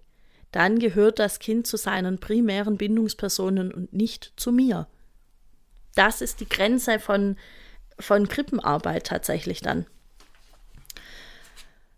Dann 0.53 0.79
gehört 0.79 1.19
das 1.19 1.41
Kind 1.41 1.67
zu 1.67 1.77
seinen 1.77 2.19
primären 2.19 2.77
Bindungspersonen 2.77 3.73
und 3.73 3.93
nicht 3.93 4.33
zu 4.37 4.53
mir. 4.53 4.87
Das 5.95 6.21
ist 6.21 6.41
die 6.41 6.49
Grenze 6.49 6.99
von, 7.01 7.37
von 7.99 8.29
Krippenarbeit 8.29 9.07
tatsächlich 9.07 9.61
dann. 9.61 9.87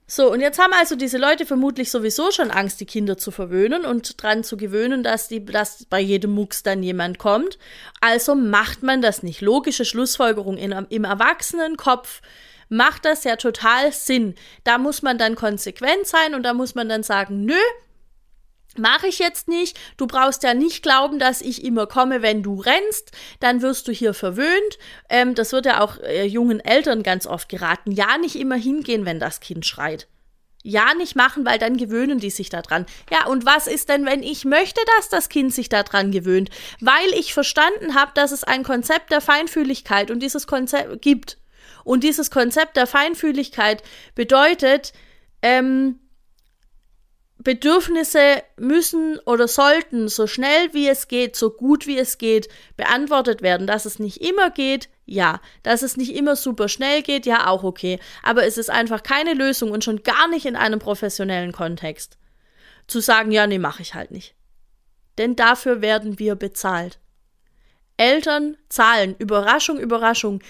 So, 0.08 0.30
und 0.30 0.40
jetzt 0.40 0.60
haben 0.60 0.72
also 0.72 0.94
diese 0.94 1.18
Leute 1.18 1.46
vermutlich 1.46 1.90
sowieso 1.90 2.30
schon 2.30 2.52
Angst, 2.52 2.80
die 2.80 2.86
Kinder 2.86 3.18
zu 3.18 3.32
verwöhnen 3.32 3.84
und 3.84 4.22
dran 4.22 4.44
zu 4.44 4.56
gewöhnen, 4.56 5.02
dass, 5.02 5.26
die, 5.26 5.44
dass 5.44 5.84
bei 5.86 5.98
jedem 5.98 6.30
Mucks 6.30 6.62
dann 6.62 6.84
jemand 6.84 7.18
kommt. 7.18 7.58
Also 8.00 8.36
macht 8.36 8.84
man 8.84 9.02
das 9.02 9.24
nicht. 9.24 9.40
Logische 9.40 9.84
Schlussfolgerung 9.84 10.58
in, 10.58 10.70
im 10.70 11.04
Erwachsenenkopf 11.04 12.22
macht 12.68 13.04
das 13.04 13.24
ja 13.24 13.34
total 13.34 13.92
Sinn. 13.92 14.36
Da 14.62 14.78
muss 14.78 15.02
man 15.02 15.18
dann 15.18 15.34
konsequent 15.34 16.06
sein 16.06 16.36
und 16.36 16.44
da 16.44 16.54
muss 16.54 16.76
man 16.76 16.88
dann 16.88 17.02
sagen, 17.02 17.44
nö, 17.44 17.58
Mache 18.78 19.06
ich 19.06 19.18
jetzt 19.18 19.48
nicht. 19.48 19.78
Du 19.96 20.06
brauchst 20.06 20.42
ja 20.42 20.54
nicht 20.54 20.82
glauben, 20.82 21.18
dass 21.18 21.40
ich 21.40 21.64
immer 21.64 21.86
komme, 21.86 22.22
wenn 22.22 22.42
du 22.42 22.60
rennst. 22.60 23.12
Dann 23.40 23.62
wirst 23.62 23.88
du 23.88 23.92
hier 23.92 24.14
verwöhnt. 24.14 24.78
Ähm, 25.08 25.34
das 25.34 25.52
wird 25.52 25.66
ja 25.66 25.80
auch 25.80 25.98
äh, 25.98 26.24
jungen 26.24 26.60
Eltern 26.60 27.02
ganz 27.02 27.26
oft 27.26 27.48
geraten. 27.48 27.92
Ja, 27.92 28.18
nicht 28.18 28.36
immer 28.36 28.56
hingehen, 28.56 29.04
wenn 29.04 29.20
das 29.20 29.40
Kind 29.40 29.66
schreit. 29.66 30.08
Ja, 30.62 30.94
nicht 30.94 31.14
machen, 31.14 31.46
weil 31.46 31.60
dann 31.60 31.76
gewöhnen 31.76 32.18
die 32.18 32.30
sich 32.30 32.48
daran. 32.48 32.86
Ja, 33.08 33.26
und 33.26 33.46
was 33.46 33.68
ist 33.68 33.88
denn, 33.88 34.04
wenn 34.04 34.24
ich 34.24 34.44
möchte, 34.44 34.80
dass 34.96 35.08
das 35.08 35.28
Kind 35.28 35.54
sich 35.54 35.68
daran 35.68 36.10
gewöhnt? 36.10 36.50
Weil 36.80 37.08
ich 37.16 37.32
verstanden 37.34 37.94
habe, 37.94 38.10
dass 38.14 38.32
es 38.32 38.42
ein 38.42 38.64
Konzept 38.64 39.12
der 39.12 39.20
Feinfühligkeit 39.20 40.10
und 40.10 40.20
dieses 40.24 40.48
Konzept 40.48 41.02
gibt. 41.02 41.38
Und 41.84 42.02
dieses 42.02 42.32
Konzept 42.32 42.76
der 42.76 42.88
Feinfühligkeit 42.88 43.84
bedeutet, 44.16 44.92
ähm, 45.40 46.00
Bedürfnisse 47.46 48.42
müssen 48.56 49.20
oder 49.20 49.46
sollten 49.46 50.08
so 50.08 50.26
schnell 50.26 50.74
wie 50.74 50.88
es 50.88 51.06
geht, 51.06 51.36
so 51.36 51.50
gut 51.50 51.86
wie 51.86 51.96
es 51.96 52.18
geht, 52.18 52.48
beantwortet 52.76 53.40
werden. 53.40 53.68
Dass 53.68 53.84
es 53.84 54.00
nicht 54.00 54.20
immer 54.20 54.50
geht, 54.50 54.88
ja. 55.04 55.40
Dass 55.62 55.82
es 55.82 55.96
nicht 55.96 56.16
immer 56.16 56.34
super 56.34 56.68
schnell 56.68 57.02
geht, 57.02 57.24
ja, 57.24 57.46
auch 57.46 57.62
okay. 57.62 58.00
Aber 58.24 58.44
es 58.44 58.58
ist 58.58 58.68
einfach 58.68 59.04
keine 59.04 59.32
Lösung 59.32 59.70
und 59.70 59.84
schon 59.84 60.02
gar 60.02 60.26
nicht 60.26 60.44
in 60.44 60.56
einem 60.56 60.80
professionellen 60.80 61.52
Kontext. 61.52 62.18
Zu 62.88 62.98
sagen, 62.98 63.30
ja, 63.30 63.46
nee, 63.46 63.60
mache 63.60 63.82
ich 63.82 63.94
halt 63.94 64.10
nicht. 64.10 64.34
Denn 65.16 65.36
dafür 65.36 65.80
werden 65.80 66.18
wir 66.18 66.34
bezahlt. 66.34 66.98
Eltern 67.96 68.56
zahlen, 68.68 69.14
Überraschung, 69.20 69.78
Überraschung, 69.78 70.42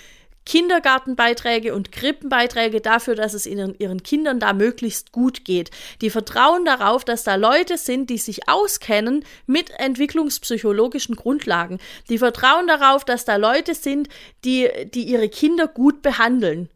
Kindergartenbeiträge 0.46 1.74
und 1.74 1.92
Krippenbeiträge 1.92 2.80
dafür, 2.80 3.16
dass 3.16 3.34
es 3.34 3.46
ihnen, 3.46 3.74
ihren 3.78 4.02
Kindern 4.02 4.40
da 4.40 4.52
möglichst 4.52 5.12
gut 5.12 5.44
geht. 5.44 5.70
Die 6.00 6.08
vertrauen 6.08 6.64
darauf, 6.64 7.04
dass 7.04 7.24
da 7.24 7.34
Leute 7.34 7.76
sind, 7.76 8.08
die 8.08 8.18
sich 8.18 8.48
auskennen 8.48 9.24
mit 9.46 9.70
entwicklungspsychologischen 9.78 11.16
Grundlagen. 11.16 11.78
Die 12.08 12.18
vertrauen 12.18 12.66
darauf, 12.68 13.04
dass 13.04 13.24
da 13.24 13.36
Leute 13.36 13.74
sind, 13.74 14.08
die, 14.44 14.70
die 14.94 15.02
ihre 15.02 15.28
Kinder 15.28 15.66
gut 15.66 16.00
behandeln. 16.00 16.70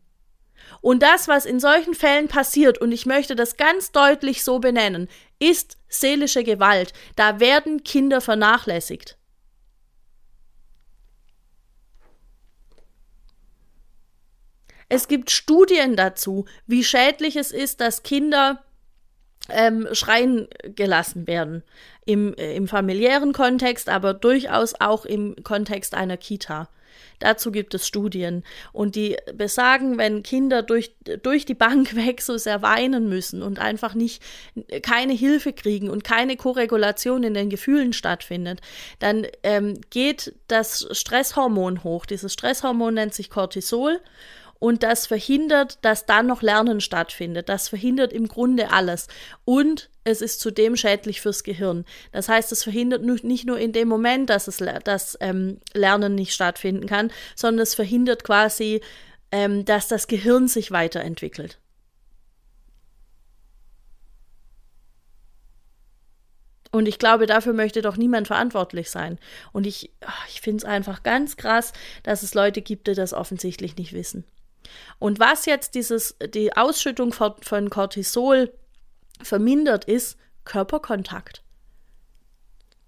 Und 0.81 1.03
das, 1.03 1.29
was 1.29 1.47
in 1.47 1.61
solchen 1.61 1.95
Fällen 1.95 2.29
passiert, 2.29 2.79
und 2.79 2.91
ich 2.91 3.07
möchte 3.07 3.37
das 3.37 3.57
ganz 3.57 3.93
deutlich 3.93 4.43
so 4.43 4.59
benennen, 4.59 5.09
ist 5.39 5.77
seelische 5.89 6.43
Gewalt. 6.43 6.93
Da 7.17 7.39
werden 7.39 7.85
Kinder 7.85 8.21
vernachlässigt. 8.21 9.17
Es 14.91 15.09
gibt 15.09 15.31
Studien 15.31 15.97
dazu, 15.97 16.45
wie 16.67 16.85
schädlich 16.85 17.37
es 17.37 17.53
ist, 17.53 17.81
dass 17.81 18.03
Kinder 18.03 18.63
ähm, 19.49 19.87
schreien 19.93 20.49
gelassen 20.75 21.27
werden. 21.27 21.63
Im, 22.05 22.35
äh, 22.35 22.57
Im 22.57 22.67
familiären 22.67 23.33
Kontext, 23.33 23.89
aber 23.89 24.15
durchaus 24.15 24.75
auch 24.81 25.05
im 25.05 25.37
Kontext 25.45 25.95
einer 25.95 26.17
Kita. 26.17 26.69
Dazu 27.21 27.53
gibt 27.53 27.75
es 27.75 27.87
Studien. 27.87 28.43
Und 28.73 28.97
die 28.97 29.17
besagen, 29.35 29.97
wenn 29.97 30.25
Kinder 30.25 30.63
durch, 30.63 30.97
durch 31.23 31.45
die 31.45 31.55
Bank 31.55 31.95
weg 31.97 32.21
so 32.21 32.37
sehr 32.37 32.63
weinen 32.63 33.09
müssen 33.09 33.43
und 33.43 33.61
einfach 33.61 33.95
nicht 33.95 34.21
keine 34.83 35.13
Hilfe 35.13 35.53
kriegen 35.53 35.89
und 35.89 36.03
keine 36.03 36.37
Korregulation 36.37 37.23
in 37.23 37.35
den 37.35 37.49
Gefühlen 37.49 37.93
stattfindet, 37.93 38.61
dann 38.99 39.27
ähm, 39.45 39.81
geht 39.91 40.35
das 40.49 40.89
Stresshormon 40.91 41.85
hoch. 41.85 42.07
Dieses 42.07 42.33
Stresshormon 42.33 42.95
nennt 42.95 43.15
sich 43.15 43.31
Cortisol 43.31 44.01
und 44.61 44.83
das 44.83 45.07
verhindert, 45.07 45.79
dass 45.83 46.07
dann 46.07 46.27
noch 46.27 46.43
Lernen 46.43 46.81
stattfindet. 46.83 47.49
Das 47.49 47.69
verhindert 47.69 48.13
im 48.13 48.29
Grunde 48.29 48.71
alles. 48.71 49.09
Und 49.47 49.89
es 50.05 50.21
ist 50.21 50.41
zudem 50.41 50.77
schädlich 50.77 51.23
fürs 51.23 51.45
Gehirn. 51.45 51.87
Das 52.13 52.29
heißt, 52.29 52.53
es 52.53 52.63
verhindert 52.63 53.03
nicht 53.03 53.47
nur 53.47 53.59
in 53.59 53.73
dem 53.73 53.89
Moment, 53.89 54.29
dass 54.29 54.49
es 54.49 54.63
das 54.85 55.17
ähm, 55.21 55.61
Lernen 55.73 56.15
nicht 56.15 56.35
stattfinden 56.35 56.87
kann, 56.87 57.11
sondern 57.35 57.63
es 57.63 57.75
verhindert 57.75 58.23
quasi, 58.23 58.83
ähm, 59.33 59.65
dass 59.65 59.89
das 59.89 60.09
Gehirn 60.09 60.47
sich 60.47 60.71
weiterentwickelt. 60.71 61.59
Und 66.71 66.87
ich 66.87 66.99
glaube, 66.99 67.27
dafür 67.27 67.55
möchte 67.55 67.81
doch 67.81 67.97
niemand 67.97 68.27
verantwortlich 68.27 68.91
sein. 68.91 69.19
Und 69.53 69.67
ich, 69.67 69.91
ich 70.29 70.43
finde 70.43 70.59
es 70.59 70.65
einfach 70.65 71.03
ganz 71.03 71.39
krass, 71.39 71.73
dass 72.03 72.23
es 72.23 72.35
Leute 72.35 72.61
gibt, 72.61 72.87
die 72.89 72.95
das 72.95 73.15
offensichtlich 73.15 73.77
nicht 73.77 73.95
wissen. 73.95 74.25
Und 74.99 75.19
was 75.19 75.47
jetzt 75.47 75.75
dieses, 75.75 76.17
die 76.35 76.57
Ausschüttung 76.57 77.13
von, 77.13 77.71
Cortisol 77.71 78.53
vermindert, 79.23 79.85
ist 79.85 80.19
Körperkontakt. 80.45 81.43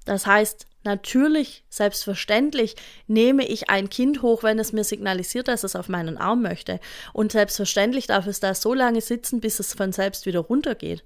Das 0.04 0.26
heißt, 0.26 0.66
natürlich, 0.82 1.64
selbstverständlich 1.68 2.76
nehme 3.06 3.46
ich 3.46 3.70
ein 3.70 3.88
Kind 3.88 4.22
hoch, 4.22 4.42
wenn 4.42 4.58
es 4.58 4.72
mir 4.72 4.84
signalisiert, 4.84 5.48
dass 5.48 5.64
es 5.64 5.76
auf 5.76 5.88
meinen 5.88 6.18
Arm 6.18 6.42
möchte. 6.42 6.80
Und 7.12 7.32
selbstverständlich 7.32 8.06
darf 8.06 8.26
es 8.26 8.40
da 8.40 8.54
so 8.54 8.74
lange 8.74 9.00
sitzen, 9.00 9.40
bis 9.40 9.60
es 9.60 9.74
von 9.74 9.92
selbst 9.92 10.26
wieder 10.26 10.40
runtergeht. 10.40 11.04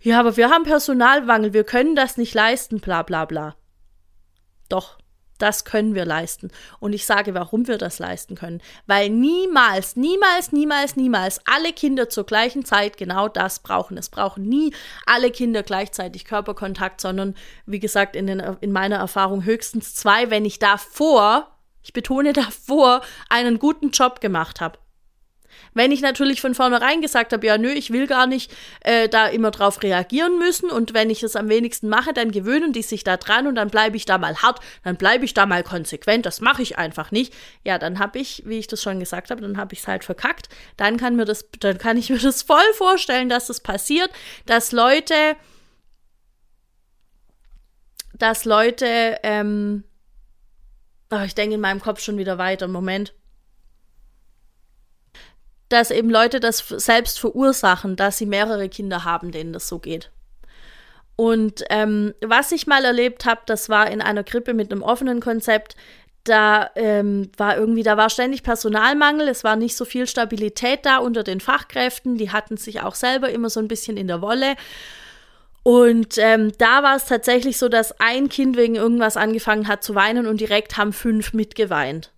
Ja, 0.00 0.20
aber 0.20 0.36
wir 0.36 0.50
haben 0.50 0.64
Personalmangel, 0.64 1.52
wir 1.52 1.64
können 1.64 1.94
das 1.94 2.16
nicht 2.16 2.34
leisten, 2.34 2.80
bla 2.80 3.02
bla 3.02 3.24
bla. 3.26 3.54
Doch, 4.68 4.98
das 5.44 5.66
können 5.66 5.94
wir 5.94 6.06
leisten. 6.06 6.50
Und 6.80 6.94
ich 6.94 7.04
sage, 7.04 7.34
warum 7.34 7.68
wir 7.68 7.76
das 7.76 7.98
leisten 7.98 8.34
können. 8.34 8.62
Weil 8.86 9.10
niemals, 9.10 9.94
niemals, 9.94 10.52
niemals, 10.52 10.96
niemals 10.96 11.40
alle 11.44 11.74
Kinder 11.74 12.08
zur 12.08 12.24
gleichen 12.24 12.64
Zeit 12.64 12.96
genau 12.96 13.28
das 13.28 13.58
brauchen. 13.58 13.98
Es 13.98 14.08
brauchen 14.08 14.48
nie 14.48 14.72
alle 15.04 15.30
Kinder 15.30 15.62
gleichzeitig 15.62 16.24
Körperkontakt, 16.24 16.98
sondern 16.98 17.34
wie 17.66 17.78
gesagt, 17.78 18.16
in, 18.16 18.26
den, 18.26 18.40
in 18.62 18.72
meiner 18.72 18.96
Erfahrung 18.96 19.44
höchstens 19.44 19.94
zwei, 19.94 20.30
wenn 20.30 20.46
ich 20.46 20.58
davor, 20.58 21.50
ich 21.82 21.92
betone 21.92 22.32
davor, 22.32 23.02
einen 23.28 23.58
guten 23.58 23.90
Job 23.90 24.22
gemacht 24.22 24.62
habe. 24.62 24.78
Wenn 25.74 25.90
ich 25.90 26.00
natürlich 26.00 26.40
von 26.40 26.54
vornherein 26.54 27.00
gesagt 27.00 27.32
habe, 27.32 27.46
ja, 27.46 27.58
nö, 27.58 27.70
ich 27.70 27.90
will 27.90 28.06
gar 28.06 28.26
nicht 28.26 28.52
äh, 28.80 29.08
da 29.08 29.26
immer 29.26 29.50
drauf 29.50 29.82
reagieren 29.82 30.38
müssen 30.38 30.70
und 30.70 30.94
wenn 30.94 31.10
ich 31.10 31.22
es 31.22 31.34
am 31.36 31.48
wenigsten 31.48 31.88
mache, 31.88 32.12
dann 32.12 32.30
gewöhnen 32.30 32.72
die 32.72 32.82
sich 32.82 33.04
da 33.04 33.16
dran 33.16 33.46
und 33.46 33.56
dann 33.56 33.70
bleibe 33.70 33.96
ich 33.96 34.06
da 34.06 34.16
mal 34.18 34.36
hart, 34.36 34.60
dann 34.84 34.96
bleibe 34.96 35.24
ich 35.24 35.34
da 35.34 35.46
mal 35.46 35.64
konsequent, 35.64 36.26
das 36.26 36.40
mache 36.40 36.62
ich 36.62 36.78
einfach 36.78 37.10
nicht. 37.10 37.34
Ja, 37.64 37.78
dann 37.78 37.98
habe 37.98 38.18
ich, 38.18 38.42
wie 38.46 38.58
ich 38.58 38.68
das 38.68 38.82
schon 38.82 39.00
gesagt 39.00 39.30
habe, 39.30 39.42
dann 39.42 39.56
habe 39.56 39.74
ich 39.74 39.80
es 39.80 39.88
halt 39.88 40.04
verkackt. 40.04 40.48
Dann 40.76 40.96
kann 40.96 41.16
mir 41.16 41.24
das, 41.24 41.48
dann 41.60 41.78
kann 41.78 41.96
ich 41.96 42.10
mir 42.10 42.18
das 42.18 42.42
voll 42.44 42.72
vorstellen, 42.74 43.28
dass 43.28 43.48
das 43.48 43.60
passiert, 43.60 44.10
dass 44.46 44.70
Leute, 44.70 45.14
dass 48.16 48.44
Leute, 48.44 49.18
ähm, 49.24 49.82
oh, 51.10 51.22
ich 51.24 51.34
denke 51.34 51.56
in 51.56 51.60
meinem 51.60 51.80
Kopf 51.80 52.00
schon 52.00 52.16
wieder 52.16 52.38
weiter, 52.38 52.68
Moment 52.68 53.12
dass 55.74 55.90
eben 55.90 56.08
Leute 56.08 56.38
das 56.40 56.58
selbst 56.68 57.18
verursachen, 57.18 57.96
dass 57.96 58.16
sie 58.16 58.26
mehrere 58.26 58.68
Kinder 58.68 59.04
haben, 59.04 59.32
denen 59.32 59.52
das 59.52 59.68
so 59.68 59.80
geht. 59.80 60.10
Und 61.16 61.64
ähm, 61.68 62.14
was 62.24 62.52
ich 62.52 62.66
mal 62.66 62.84
erlebt 62.84 63.24
habe, 63.24 63.40
das 63.46 63.68
war 63.68 63.90
in 63.90 64.00
einer 64.00 64.24
Krippe 64.24 64.54
mit 64.54 64.72
einem 64.72 64.82
offenen 64.82 65.20
Konzept. 65.20 65.76
Da 66.22 66.70
ähm, 66.76 67.30
war 67.36 67.56
irgendwie, 67.56 67.82
da 67.82 67.96
war 67.96 68.08
ständig 68.08 68.42
Personalmangel, 68.42 69.28
es 69.28 69.44
war 69.44 69.56
nicht 69.56 69.76
so 69.76 69.84
viel 69.84 70.06
Stabilität 70.06 70.86
da 70.86 70.98
unter 70.98 71.22
den 71.22 71.40
Fachkräften, 71.40 72.16
die 72.16 72.30
hatten 72.30 72.56
sich 72.56 72.80
auch 72.80 72.94
selber 72.94 73.30
immer 73.30 73.50
so 73.50 73.60
ein 73.60 73.68
bisschen 73.68 73.96
in 73.96 74.06
der 74.08 74.22
Wolle. 74.22 74.54
Und 75.64 76.18
ähm, 76.18 76.52
da 76.58 76.82
war 76.82 76.96
es 76.96 77.06
tatsächlich 77.06 77.58
so, 77.58 77.68
dass 77.68 78.00
ein 78.00 78.28
Kind 78.28 78.56
wegen 78.56 78.76
irgendwas 78.76 79.16
angefangen 79.16 79.66
hat 79.66 79.82
zu 79.82 79.94
weinen 79.94 80.26
und 80.26 80.40
direkt 80.40 80.76
haben 80.76 80.92
fünf 80.92 81.32
mitgeweint 81.32 82.12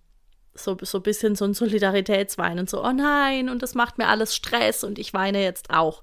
so, 0.57 0.77
so 0.81 0.99
ein 0.99 1.03
bisschen 1.03 1.35
so 1.35 1.45
ein 1.45 1.53
Solidaritätsweinen 1.53 2.59
und 2.59 2.69
so, 2.69 2.83
oh 2.83 2.91
nein, 2.91 3.49
und 3.49 3.61
das 3.63 3.75
macht 3.75 3.97
mir 3.97 4.07
alles 4.07 4.35
Stress 4.35 4.83
und 4.83 4.99
ich 4.99 5.13
weine 5.13 5.43
jetzt 5.43 5.69
auch. 5.69 6.01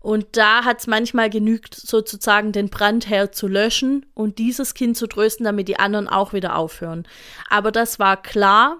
Und 0.00 0.28
da 0.32 0.64
hat 0.64 0.80
es 0.80 0.86
manchmal 0.86 1.28
genügt, 1.28 1.74
sozusagen 1.74 2.52
den 2.52 2.70
Brandherd 2.70 3.34
zu 3.34 3.46
löschen 3.46 4.06
und 4.14 4.38
dieses 4.38 4.72
Kind 4.72 4.96
zu 4.96 5.06
trösten, 5.06 5.44
damit 5.44 5.68
die 5.68 5.78
anderen 5.78 6.08
auch 6.08 6.32
wieder 6.32 6.56
aufhören. 6.56 7.06
Aber 7.50 7.70
das 7.70 7.98
war 7.98 8.20
klar, 8.20 8.78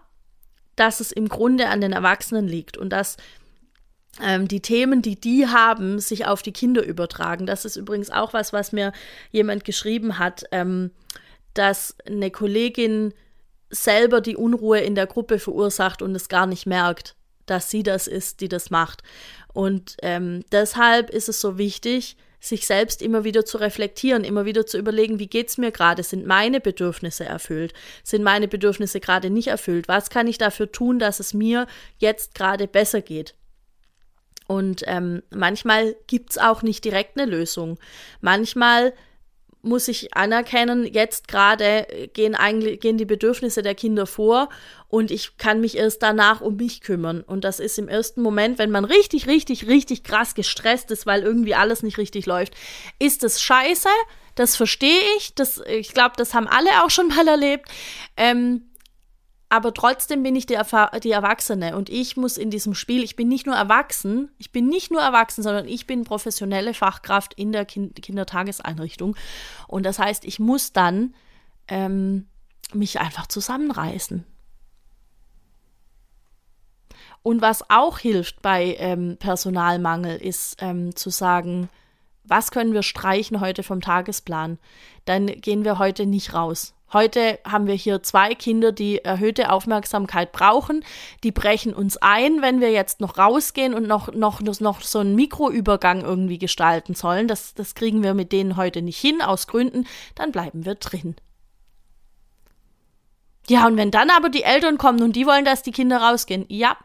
dass 0.76 1.00
es 1.00 1.12
im 1.12 1.28
Grunde 1.28 1.68
an 1.68 1.82
den 1.82 1.92
Erwachsenen 1.92 2.48
liegt 2.48 2.78
und 2.78 2.90
dass 2.90 3.18
ähm, 4.22 4.48
die 4.48 4.60
Themen, 4.60 5.02
die 5.02 5.20
die 5.20 5.46
haben, 5.46 5.98
sich 5.98 6.26
auf 6.26 6.40
die 6.40 6.52
Kinder 6.52 6.82
übertragen. 6.82 7.44
Das 7.44 7.66
ist 7.66 7.76
übrigens 7.76 8.10
auch 8.10 8.32
was, 8.32 8.54
was 8.54 8.72
mir 8.72 8.92
jemand 9.30 9.66
geschrieben 9.66 10.18
hat, 10.18 10.44
ähm, 10.52 10.90
dass 11.52 11.96
eine 12.06 12.30
Kollegin 12.30 13.12
selber 13.70 14.20
die 14.20 14.36
Unruhe 14.36 14.80
in 14.80 14.94
der 14.94 15.06
Gruppe 15.06 15.38
verursacht 15.38 16.02
und 16.02 16.14
es 16.14 16.28
gar 16.28 16.46
nicht 16.46 16.66
merkt, 16.66 17.14
dass 17.46 17.70
sie 17.70 17.82
das 17.82 18.06
ist, 18.06 18.40
die 18.40 18.48
das 18.48 18.70
macht. 18.70 19.02
Und 19.52 19.96
ähm, 20.02 20.44
deshalb 20.52 21.10
ist 21.10 21.28
es 21.28 21.40
so 21.40 21.58
wichtig, 21.58 22.16
sich 22.40 22.66
selbst 22.66 23.02
immer 23.02 23.24
wieder 23.24 23.44
zu 23.44 23.58
reflektieren, 23.58 24.24
immer 24.24 24.46
wieder 24.46 24.64
zu 24.64 24.78
überlegen, 24.78 25.18
wie 25.18 25.26
geht's 25.26 25.58
mir 25.58 25.70
gerade? 25.70 26.02
Sind 26.02 26.26
meine 26.26 26.60
Bedürfnisse 26.60 27.24
erfüllt? 27.24 27.74
Sind 28.02 28.22
meine 28.22 28.48
Bedürfnisse 28.48 28.98
gerade 28.98 29.28
nicht 29.28 29.48
erfüllt? 29.48 29.88
Was 29.88 30.08
kann 30.08 30.26
ich 30.26 30.38
dafür 30.38 30.72
tun, 30.72 30.98
dass 30.98 31.20
es 31.20 31.34
mir 31.34 31.66
jetzt 31.98 32.34
gerade 32.34 32.66
besser 32.66 33.02
geht? 33.02 33.34
Und 34.46 34.82
ähm, 34.86 35.22
manchmal 35.30 35.94
gibt 36.06 36.30
es 36.30 36.38
auch 36.38 36.62
nicht 36.62 36.84
direkt 36.84 37.20
eine 37.20 37.30
Lösung. 37.30 37.78
Manchmal 38.20 38.94
muss 39.62 39.88
ich 39.88 40.14
anerkennen, 40.14 40.84
jetzt 40.84 41.28
gerade 41.28 41.86
gehen 42.14 42.34
eigentlich 42.34 42.80
gehen 42.80 42.96
die 42.96 43.04
Bedürfnisse 43.04 43.62
der 43.62 43.74
Kinder 43.74 44.06
vor 44.06 44.48
und 44.88 45.10
ich 45.10 45.36
kann 45.36 45.60
mich 45.60 45.76
erst 45.76 46.02
danach 46.02 46.40
um 46.40 46.56
mich 46.56 46.80
kümmern. 46.80 47.22
Und 47.22 47.44
das 47.44 47.60
ist 47.60 47.78
im 47.78 47.88
ersten 47.88 48.22
Moment, 48.22 48.58
wenn 48.58 48.70
man 48.70 48.84
richtig, 48.84 49.26
richtig, 49.26 49.66
richtig 49.66 50.02
krass 50.02 50.34
gestresst 50.34 50.90
ist, 50.90 51.06
weil 51.06 51.22
irgendwie 51.22 51.54
alles 51.54 51.82
nicht 51.82 51.98
richtig 51.98 52.26
läuft, 52.26 52.54
ist 52.98 53.22
es 53.22 53.42
scheiße. 53.42 53.88
Das 54.34 54.56
verstehe 54.56 55.00
ich. 55.18 55.34
Das, 55.34 55.62
ich 55.66 55.92
glaube, 55.92 56.14
das 56.16 56.34
haben 56.34 56.48
alle 56.48 56.70
auch 56.82 56.90
schon 56.90 57.08
mal 57.14 57.28
erlebt. 57.28 57.68
Ähm, 58.16 58.69
aber 59.52 59.74
trotzdem 59.74 60.22
bin 60.22 60.36
ich 60.36 60.46
die, 60.46 60.56
die, 61.02 61.10
Erwachsene 61.10 61.76
und 61.76 61.90
ich 61.90 62.16
muss 62.16 62.36
in 62.36 62.50
diesem 62.50 62.72
Spiel, 62.72 63.02
ich 63.02 63.16
bin 63.16 63.26
nicht 63.26 63.46
nur 63.46 63.56
erwachsen, 63.56 64.30
ich 64.38 64.52
bin 64.52 64.68
nicht 64.68 64.92
nur 64.92 65.02
erwachsen, 65.02 65.42
sondern 65.42 65.66
ich 65.66 65.88
bin 65.88 66.04
professionelle 66.04 66.72
Fachkraft 66.72 67.34
in 67.34 67.50
der 67.50 67.64
kind 67.64 68.00
Kindertageseinrichtung. 68.00 69.16
Und 69.66 69.84
das 69.84 69.98
heißt, 69.98 70.24
ich 70.24 70.38
muss 70.38 70.72
dann 70.72 71.14
ähm, 71.66 72.28
mich 72.72 73.00
einfach 73.00 73.26
zusammenreißen. 73.26 74.24
Und 77.24 77.42
was 77.42 77.68
auch 77.70 77.98
hilft 77.98 78.42
bei 78.42 78.76
ähm, 78.78 79.16
Personalmangel, 79.18 80.16
ist 80.16 80.58
ähm, 80.60 80.94
zu 80.94 81.10
sagen, 81.10 81.68
was 82.22 82.52
können 82.52 82.72
wir 82.72 82.84
streichen 82.84 83.40
heute 83.40 83.64
vom 83.64 83.80
Tagesplan? 83.80 84.60
Dann 85.06 85.26
gehen 85.26 85.64
wir 85.64 85.80
heute 85.80 86.06
nicht 86.06 86.34
raus. 86.34 86.72
Heute 86.92 87.38
haben 87.44 87.66
wir 87.66 87.74
hier 87.74 88.02
zwei 88.02 88.34
Kinder, 88.34 88.72
die 88.72 89.04
erhöhte 89.04 89.52
Aufmerksamkeit 89.52 90.32
brauchen. 90.32 90.84
Die 91.22 91.30
brechen 91.30 91.72
uns 91.72 91.96
ein, 91.96 92.42
wenn 92.42 92.60
wir 92.60 92.72
jetzt 92.72 93.00
noch 93.00 93.16
rausgehen 93.16 93.74
und 93.74 93.86
noch, 93.86 94.12
noch, 94.12 94.40
noch 94.40 94.80
so 94.80 94.98
einen 94.98 95.14
Mikroübergang 95.14 96.02
irgendwie 96.02 96.38
gestalten 96.38 96.94
sollen. 96.94 97.28
Das, 97.28 97.54
das 97.54 97.74
kriegen 97.74 98.02
wir 98.02 98.14
mit 98.14 98.32
denen 98.32 98.56
heute 98.56 98.82
nicht 98.82 98.98
hin, 98.98 99.22
aus 99.22 99.46
Gründen. 99.46 99.86
Dann 100.16 100.32
bleiben 100.32 100.64
wir 100.64 100.74
drin. 100.74 101.14
Ja, 103.48 103.66
und 103.66 103.76
wenn 103.76 103.90
dann 103.90 104.10
aber 104.10 104.28
die 104.28 104.42
Eltern 104.42 104.78
kommen 104.78 105.02
und 105.02 105.16
die 105.16 105.26
wollen, 105.26 105.44
dass 105.44 105.62
die 105.62 105.72
Kinder 105.72 105.98
rausgehen, 105.98 106.44
ja, 106.48 106.76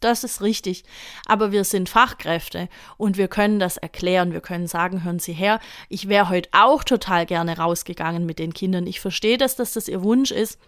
das 0.00 0.24
ist 0.24 0.42
richtig. 0.42 0.84
Aber 1.26 1.52
wir 1.52 1.64
sind 1.64 1.88
Fachkräfte 1.88 2.68
und 2.96 3.16
wir 3.16 3.28
können 3.28 3.58
das 3.58 3.76
erklären. 3.76 4.32
Wir 4.32 4.40
können 4.40 4.66
sagen, 4.66 5.04
hören 5.04 5.18
Sie 5.18 5.32
her, 5.32 5.60
ich 5.88 6.08
wäre 6.08 6.28
heute 6.28 6.48
auch 6.52 6.84
total 6.84 7.26
gerne 7.26 7.58
rausgegangen 7.58 8.26
mit 8.26 8.38
den 8.38 8.54
Kindern. 8.54 8.86
Ich 8.86 9.00
verstehe, 9.00 9.38
dass 9.38 9.56
das, 9.56 9.72
das 9.72 9.88
Ihr 9.88 10.02
Wunsch 10.02 10.30
ist. 10.30 10.58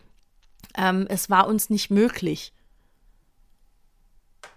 Ähm, 0.77 1.07
es 1.09 1.31
war 1.31 1.47
uns 1.49 1.71
nicht 1.71 1.91
möglich. 1.91 2.53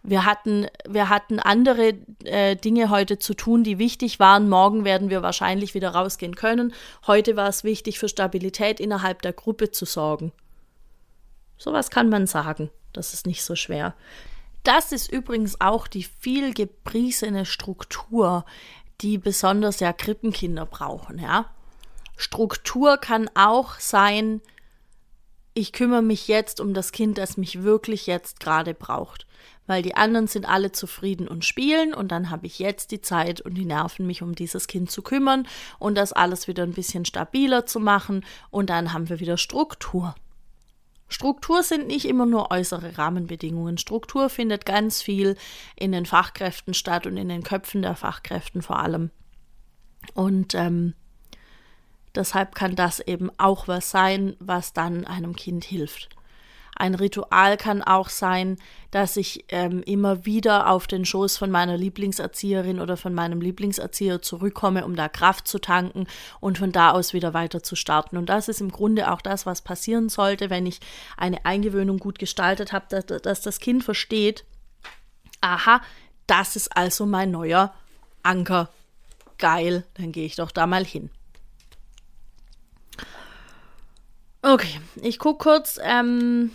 Wir 0.05 0.25
hatten, 0.25 0.67
wir 0.85 1.07
hatten 1.07 1.39
andere 1.39 1.93
äh, 2.25 2.57
Dinge 2.57 2.89
heute 2.89 3.19
zu 3.19 3.33
tun, 3.33 3.63
die 3.63 3.79
wichtig 3.79 4.19
waren. 4.19 4.49
Morgen 4.49 4.83
werden 4.83 5.09
wir 5.09 5.21
wahrscheinlich 5.21 5.75
wieder 5.75 5.91
rausgehen 5.91 6.35
können. 6.35 6.73
Heute 7.07 7.37
war 7.37 7.47
es 7.47 7.63
wichtig, 7.63 7.99
für 7.99 8.09
Stabilität 8.09 8.81
innerhalb 8.81 9.21
der 9.21 9.31
Gruppe 9.31 9.71
zu 9.71 9.85
sorgen. 9.85 10.33
Sowas 11.57 11.89
kann 11.89 12.09
man 12.09 12.27
sagen. 12.27 12.69
Das 12.91 13.13
ist 13.13 13.25
nicht 13.25 13.43
so 13.43 13.55
schwer. 13.55 13.95
Das 14.63 14.91
ist 14.91 15.11
übrigens 15.11 15.59
auch 15.59 15.87
die 15.87 16.03
viel 16.03 16.53
gepriesene 16.53 17.45
Struktur, 17.45 18.45
die 19.01 19.17
besonders 19.17 19.79
ja 19.79 19.91
Krippenkinder 19.93 20.65
brauchen, 20.65 21.19
ja. 21.19 21.49
Struktur 22.15 22.97
kann 22.97 23.29
auch 23.33 23.79
sein, 23.79 24.41
ich 25.53 25.71
kümmere 25.71 26.01
mich 26.01 26.27
jetzt 26.27 26.59
um 26.59 26.73
das 26.73 26.91
Kind, 26.91 27.17
das 27.17 27.37
mich 27.37 27.63
wirklich 27.63 28.07
jetzt 28.07 28.39
gerade 28.39 28.73
braucht. 28.73 29.27
Weil 29.65 29.81
die 29.81 29.95
anderen 29.95 30.27
sind 30.27 30.45
alle 30.45 30.71
zufrieden 30.71 31.27
und 31.27 31.45
spielen 31.45 31.93
und 31.93 32.11
dann 32.11 32.29
habe 32.29 32.47
ich 32.47 32.59
jetzt 32.59 32.91
die 32.91 33.01
Zeit 33.01 33.39
und 33.39 33.53
die 33.55 33.65
Nerven, 33.65 34.05
mich 34.05 34.21
um 34.21 34.35
dieses 34.35 34.67
Kind 34.67 34.91
zu 34.91 35.01
kümmern 35.01 35.47
und 35.79 35.95
das 35.95 36.11
alles 36.11 36.47
wieder 36.47 36.63
ein 36.63 36.73
bisschen 36.73 37.05
stabiler 37.05 37.65
zu 37.65 37.79
machen 37.79 38.25
und 38.49 38.69
dann 38.69 38.93
haben 38.93 39.09
wir 39.09 39.19
wieder 39.19 39.37
Struktur. 39.37 40.15
Struktur 41.13 41.61
sind 41.61 41.85
nicht 41.85 42.05
immer 42.05 42.25
nur 42.25 42.49
äußere 42.49 42.97
Rahmenbedingungen. 42.97 43.77
Struktur 43.77 44.29
findet 44.29 44.65
ganz 44.65 45.03
viel 45.03 45.37
in 45.75 45.91
den 45.91 46.07
Fachkräften 46.07 46.73
statt 46.73 47.05
und 47.05 47.17
in 47.17 47.29
den 47.29 47.43
Köpfen 47.43 47.83
der 47.83 47.95
Fachkräften 47.95 48.63
vor 48.63 48.79
allem. 48.79 49.11
Und 50.15 50.55
ähm, 50.55 50.95
deshalb 52.15 52.55
kann 52.55 52.75
das 52.75 52.99
eben 52.99 53.29
auch 53.37 53.67
was 53.67 53.91
sein, 53.91 54.35
was 54.39 54.73
dann 54.73 55.05
einem 55.05 55.35
Kind 55.35 55.65
hilft. 55.65 56.09
Ein 56.75 56.95
Ritual 56.95 57.57
kann 57.57 57.81
auch 57.83 58.09
sein, 58.09 58.57
dass 58.91 59.17
ich 59.17 59.45
ähm, 59.49 59.83
immer 59.83 60.25
wieder 60.25 60.69
auf 60.69 60.87
den 60.87 61.05
Schoß 61.05 61.37
von 61.37 61.51
meiner 61.51 61.77
Lieblingserzieherin 61.77 62.79
oder 62.79 62.97
von 62.97 63.13
meinem 63.13 63.41
Lieblingserzieher 63.41 64.21
zurückkomme, 64.21 64.85
um 64.85 64.95
da 64.95 65.07
Kraft 65.07 65.47
zu 65.47 65.59
tanken 65.59 66.07
und 66.39 66.57
von 66.57 66.71
da 66.71 66.91
aus 66.91 67.13
wieder 67.13 67.33
weiter 67.33 67.61
zu 67.63 67.75
starten. 67.75 68.17
Und 68.17 68.27
das 68.27 68.47
ist 68.47 68.61
im 68.61 68.71
Grunde 68.71 69.11
auch 69.11 69.21
das, 69.21 69.45
was 69.45 69.61
passieren 69.61 70.09
sollte, 70.09 70.49
wenn 70.49 70.65
ich 70.65 70.79
eine 71.17 71.45
Eingewöhnung 71.45 71.99
gut 71.99 72.19
gestaltet 72.19 72.73
habe, 72.73 72.85
dass, 72.89 73.21
dass 73.21 73.41
das 73.41 73.59
Kind 73.59 73.83
versteht, 73.83 74.43
aha, 75.41 75.81
das 76.27 76.55
ist 76.55 76.75
also 76.75 77.05
mein 77.05 77.31
neuer 77.31 77.73
Anker. 78.23 78.69
Geil, 79.37 79.83
dann 79.95 80.11
gehe 80.11 80.25
ich 80.25 80.35
doch 80.35 80.51
da 80.51 80.65
mal 80.67 80.85
hin. 80.85 81.09
Okay, 84.53 84.79
ich 85.01 85.17
gucke 85.17 85.43
kurz. 85.43 85.79
Ähm, 85.83 86.51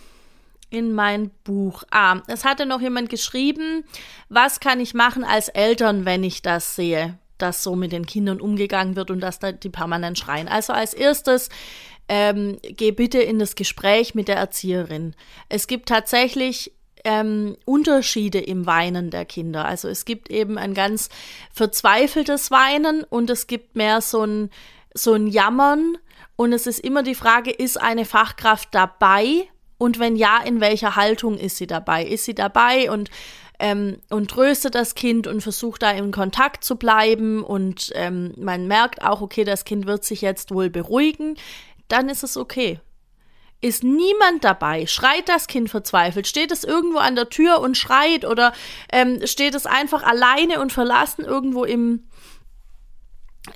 in 0.71 0.93
mein 0.93 1.31
Buch. 1.43 1.83
Ah, 1.91 2.21
es 2.29 2.45
hatte 2.45 2.65
noch 2.65 2.81
jemand 2.81 3.11
geschrieben, 3.11 3.85
was 4.29 4.61
kann 4.61 4.79
ich 4.79 4.95
machen 4.95 5.25
als 5.25 5.49
Eltern, 5.49 6.05
wenn 6.05 6.23
ich 6.23 6.43
das 6.43 6.77
sehe, 6.77 7.19
dass 7.39 7.65
so 7.65 7.75
mit 7.75 7.91
den 7.91 8.07
Kindern 8.07 8.41
umgegangen 8.41 8.95
wird 8.95 9.11
und 9.11 9.19
dass 9.21 9.41
da 9.41 9.51
die 9.51 9.71
permanent 9.71 10.17
schreien. 10.17 10.47
Also 10.47 10.75
als 10.75 10.95
erstes, 10.95 11.49
ähm, 12.09 12.59
geh 12.63 12.93
bitte 12.93 13.19
in 13.19 13.41
das 13.41 13.57
Gespräch 13.57 14.15
mit 14.15 14.29
der 14.29 14.37
Erzieherin. 14.37 15.17
Es 15.49 15.67
gibt 15.67 15.89
tatsächlich 15.89 16.73
ähm, 17.03 17.57
Unterschiede 17.65 18.39
im 18.39 18.67
Weinen 18.67 19.11
der 19.11 19.25
Kinder. 19.25 19.65
Also 19.65 19.89
es 19.89 20.05
gibt 20.05 20.31
eben 20.31 20.57
ein 20.57 20.75
ganz 20.75 21.09
verzweifeltes 21.53 22.53
Weinen 22.53 23.03
und 23.05 23.29
es 23.29 23.49
gibt 23.49 23.75
mehr 23.75 24.03
so 24.03 24.23
ein, 24.23 24.51
so 24.95 25.15
ein 25.15 25.27
Jammern. 25.27 25.97
Und 26.41 26.53
es 26.53 26.69
ist 26.69 26.79
immer 26.79 27.03
die 27.03 27.17
Frage, 27.17 27.51
ist 27.51 27.81
eine 27.81 28.05
Fachkraft 28.05 28.69
dabei 28.71 29.49
und 29.77 29.99
wenn 29.99 30.15
ja, 30.15 30.39
in 30.45 30.61
welcher 30.61 30.95
Haltung 30.95 31.37
ist 31.37 31.57
sie 31.57 31.67
dabei? 31.67 32.05
Ist 32.05 32.27
sie 32.27 32.35
dabei 32.35 32.93
und 32.93 33.11
ähm, 33.59 33.97
und 34.09 34.31
tröstet 34.31 34.77
das 34.77 34.95
Kind 34.95 35.27
und 35.27 35.41
versucht 35.41 35.83
da 35.83 35.91
in 35.91 36.13
Kontakt 36.13 36.63
zu 36.63 36.77
bleiben 36.77 37.43
und 37.43 37.91
ähm, 37.97 38.35
man 38.37 38.69
merkt 38.69 39.03
auch, 39.03 39.21
okay, 39.21 39.43
das 39.43 39.65
Kind 39.65 39.87
wird 39.87 40.05
sich 40.05 40.21
jetzt 40.21 40.55
wohl 40.55 40.71
beruhigen, 40.71 41.37
dann 41.89 42.09
ist 42.09 42.23
es 42.23 42.37
okay. 42.37 42.79
Ist 43.61 43.83
niemand 43.83 44.45
dabei? 44.45 44.87
Schreit 44.87 45.29
das 45.29 45.49
Kind 45.49 45.69
verzweifelt? 45.69 46.29
Steht 46.29 46.53
es 46.53 46.63
irgendwo 46.63 46.99
an 46.99 47.17
der 47.17 47.31
Tür 47.31 47.59
und 47.59 47.77
schreit 47.77 48.25
oder 48.25 48.53
ähm, 48.93 49.27
steht 49.27 49.57
es 49.57 49.67
einfach 49.67 50.05
alleine 50.05 50.61
und 50.61 50.73
verlassen 50.73 51.25
irgendwo 51.25 51.65
im, 51.65 52.05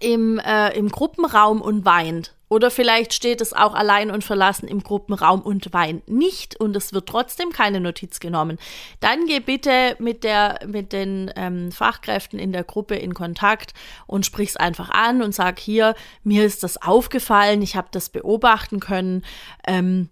im, 0.01 0.39
äh, 0.39 0.77
im 0.77 0.89
Gruppenraum 0.89 1.61
und 1.61 1.85
weint? 1.85 2.35
Oder 2.53 2.71
vielleicht 2.71 3.15
steht 3.15 3.41
es 3.41 3.55
auch 3.55 3.73
allein 3.73 4.11
und 4.11 4.25
verlassen 4.25 4.69
im 4.69 4.83
Gruppenraum 4.83 5.41
und 5.41 5.73
weint 5.73 6.07
nicht 6.11 6.55
und 6.61 6.77
es 6.77 6.93
wird 6.93 7.09
trotzdem 7.09 7.51
keine 7.51 7.81
Notiz 7.81 8.21
genommen. 8.21 8.59
Dann 9.01 9.25
geh 9.25 9.41
bitte 9.41 9.97
mit, 9.99 10.23
der, 10.23 10.59
mit 10.67 10.93
den 10.93 11.33
ähm, 11.35 11.73
Fachkräften 11.73 12.39
in 12.39 12.53
der 12.53 12.65
Gruppe 12.65 12.97
in 12.97 13.15
Kontakt 13.15 13.73
und 14.07 14.27
sprich's 14.27 14.57
einfach 14.57 14.91
an 14.91 15.23
und 15.23 15.35
sag 15.35 15.59
hier, 15.59 15.95
mir 16.25 16.45
ist 16.45 16.63
das 16.63 16.83
aufgefallen, 16.83 17.63
ich 17.63 17.75
habe 17.75 17.89
das 17.91 18.11
beobachten 18.11 18.81
können. 18.81 19.25
Ähm, 19.67 20.11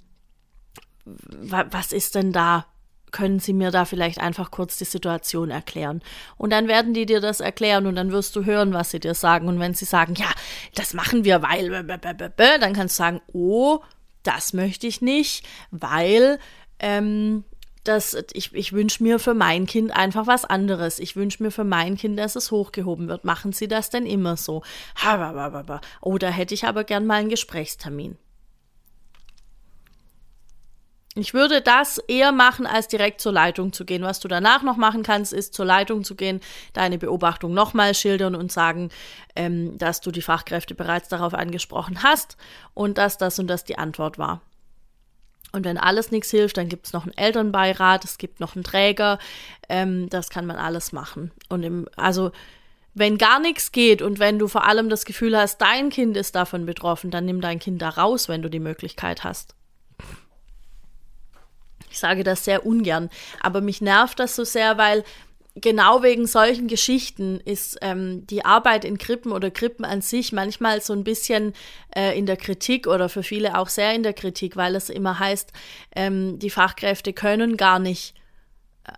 was 1.05 1.93
ist 1.93 2.15
denn 2.15 2.33
da? 2.33 2.65
Können 3.11 3.41
Sie 3.41 3.53
mir 3.53 3.71
da 3.71 3.85
vielleicht 3.85 4.21
einfach 4.21 4.51
kurz 4.51 4.79
die 4.79 4.85
Situation 4.85 5.51
erklären? 5.51 6.03
Und 6.37 6.51
dann 6.51 6.69
werden 6.69 6.95
die 6.95 7.07
dir 7.07 7.21
das 7.21 7.41
erklären 7.41 7.87
und 7.87 7.97
dann 7.97 8.13
wirst 8.13 8.37
du 8.37 8.45
hören, 8.45 8.73
was 8.73 8.91
sie 8.91 9.01
dir 9.01 9.15
sagen. 9.15 9.49
Und 9.49 9.61
wenn 9.61 9.75
sie 9.75 9.85
sagen, 9.85 10.15
ja, 10.15 10.31
das 10.75 10.95
machen 10.95 11.25
wir, 11.25 11.43
weil, 11.43 11.71
dann 12.61 12.73
kannst 12.73 12.99
du 12.99 13.03
sagen, 13.03 13.21
oh, 13.33 13.81
das 14.23 14.53
möchte 14.53 14.87
ich 14.87 15.01
nicht, 15.01 15.47
weil, 15.71 16.39
ähm, 16.79 17.45
das, 17.85 18.17
ich, 18.35 18.55
ich 18.55 18.73
wünsche 18.73 19.03
mir 19.03 19.19
für 19.19 19.35
mein 19.35 19.67
Kind 19.67 19.91
einfach 19.97 20.27
was 20.27 20.45
anderes. 20.45 20.99
Ich 20.99 21.17
wünsche 21.17 21.43
mir 21.43 21.51
für 21.51 21.65
mein 21.65 21.97
Kind, 21.97 22.19
dass 22.19 22.37
es 22.37 22.51
hochgehoben 22.51 23.09
wird. 23.09 23.25
Machen 23.25 23.53
Sie 23.53 23.69
das 23.69 23.91
denn 23.91 24.07
immer 24.07 24.37
so? 24.37 24.63
Oh, 26.01 26.19
da 26.19 26.29
hätte 26.29 26.55
ich 26.55 26.65
aber 26.65 26.85
gern 26.85 27.07
mal 27.07 27.17
einen 27.17 27.31
Gesprächstermin. 27.31 28.19
Ich 31.17 31.35
würde 31.35 31.61
das 31.61 31.99
eher 31.99 32.31
machen, 32.31 32.67
als 32.67 32.87
direkt 32.87 33.21
zur 33.21 33.33
Leitung 33.33 33.73
zu 33.73 33.85
gehen. 33.85 34.03
Was 34.03 34.21
du 34.21 34.29
danach 34.29 34.63
noch 34.63 34.77
machen 34.77 35.03
kannst, 35.03 35.33
ist 35.33 35.55
zur 35.55 35.65
Leitung 35.65 36.05
zu 36.05 36.15
gehen, 36.15 36.41
deine 36.73 36.99
Beobachtung 36.99 37.53
nochmal 37.53 37.95
schildern 37.95 38.37
und 38.37 38.53
sagen, 38.53 38.91
ähm, 39.35 39.77
dass 39.77 40.01
du 40.01 40.13
die 40.13 40.23
Fachkräfte 40.23 40.77
bereits 40.77 41.09
darauf 41.09 41.35
angesprochen 41.35 42.05
hast 42.05 42.37
und 42.75 42.97
dass 42.97 43.19
das 43.19 43.41
und 43.41 43.49
das 43.49 43.65
die 43.65 43.77
Antwort 43.77 44.19
war. 44.19 44.41
Und 45.51 45.65
wenn 45.65 45.79
alles 45.79 46.13
nichts 46.13 46.31
hilft, 46.31 46.57
dann 46.57 46.69
gibt 46.69 46.87
es 46.87 46.93
noch 46.93 47.03
einen 47.03 47.17
Elternbeirat, 47.17 48.05
es 48.05 48.17
gibt 48.17 48.39
noch 48.39 48.55
einen 48.55 48.63
Träger. 48.63 49.19
Ähm, 49.69 50.09
das 50.11 50.31
kann 50.31 50.47
man 50.47 50.59
alles 50.59 50.93
machen. 50.93 51.33
Und 51.49 51.65
im, 51.65 51.89
also 51.97 52.31
wenn 52.95 53.19
gar 53.19 53.41
nichts 53.41 53.73
geht 53.73 54.01
und 54.01 54.21
wenn 54.21 54.39
du 54.39 54.47
vor 54.47 54.65
allem 54.65 54.89
das 54.89 55.05
Gefühl 55.05 55.37
hast, 55.37 55.59
dein 55.59 55.91
Kind 55.91 56.17
ist 56.17 56.37
davon 56.37 56.67
betroffen, 56.67 57.11
dann 57.11 57.25
nimm 57.25 57.41
dein 57.41 57.59
Kind 57.59 57.83
da 57.83 57.89
raus, 57.89 58.29
wenn 58.29 58.43
du 58.43 58.49
die 58.49 58.61
Möglichkeit 58.61 59.25
hast. 59.25 59.57
Ich 61.91 61.99
sage 61.99 62.25
das 62.25 62.45
sehr 62.45 62.65
ungern, 62.65 63.11
aber 63.41 63.61
mich 63.61 63.81
nervt 63.81 64.19
das 64.19 64.37
so 64.37 64.45
sehr, 64.45 64.79
weil 64.79 65.05
genau 65.57 66.03
wegen 66.03 66.27
solchen 66.27 66.69
Geschichten 66.69 67.41
ist 67.45 67.79
ähm, 67.83 68.27
die 68.27 68.45
Arbeit 68.45 68.85
in 68.85 68.99
Krippen 68.99 69.33
oder 69.33 69.51
Krippen 69.51 69.85
an 69.85 70.01
sich 70.01 70.33
manchmal 70.33 70.81
so 70.81 70.93
ein 70.93 71.05
bisschen 71.05 71.55
äh, 71.95 72.17
in 72.17 72.27
der 72.27 72.37
Kritik 72.37 72.87
oder 72.87 73.09
für 73.09 73.23
viele 73.23 73.59
auch 73.59 73.69
sehr 73.69 73.95
in 73.95 74.03
der 74.03 74.13
Kritik, 74.13 74.57
weil 74.57 74.77
es 74.77 74.91
immer 74.91 75.19
heißt, 75.19 75.53
ähm, 75.97 76.39
die 76.39 76.51
Fachkräfte 76.51 77.13
können 77.13 77.57
gar 77.57 77.79
nicht 77.79 78.15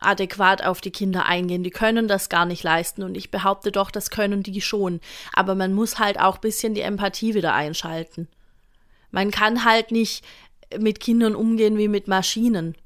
adäquat 0.01 0.63
auf 0.65 0.81
die 0.81 0.91
Kinder 0.91 1.27
eingehen. 1.27 1.65
Die 1.65 1.71
können 1.71 2.09
das 2.09 2.29
gar 2.29 2.47
nicht 2.47 2.63
leisten. 2.63 3.03
Und 3.03 3.17
ich 3.17 3.31
behaupte 3.31 3.73
doch, 3.73 3.91
das 3.91 4.11
können 4.11 4.43
die 4.43 4.61
schon. 4.61 5.01
Aber 5.33 5.55
man 5.55 5.73
muss 5.73 5.99
halt 5.99 6.19
auch 6.21 6.37
ein 6.37 6.41
bisschen 6.41 6.75
die 6.75 6.81
Empathie 6.81 7.35
wieder 7.35 7.55
einschalten. 7.55 8.29
Man 9.11 9.31
kann 9.31 9.65
halt 9.65 9.91
nicht 9.91 10.25
mit 10.79 11.01
Kindern 11.01 11.35
umgehen 11.35 11.79
wie 11.79 11.89
mit 11.89 12.09
Maschinen. 12.09 12.77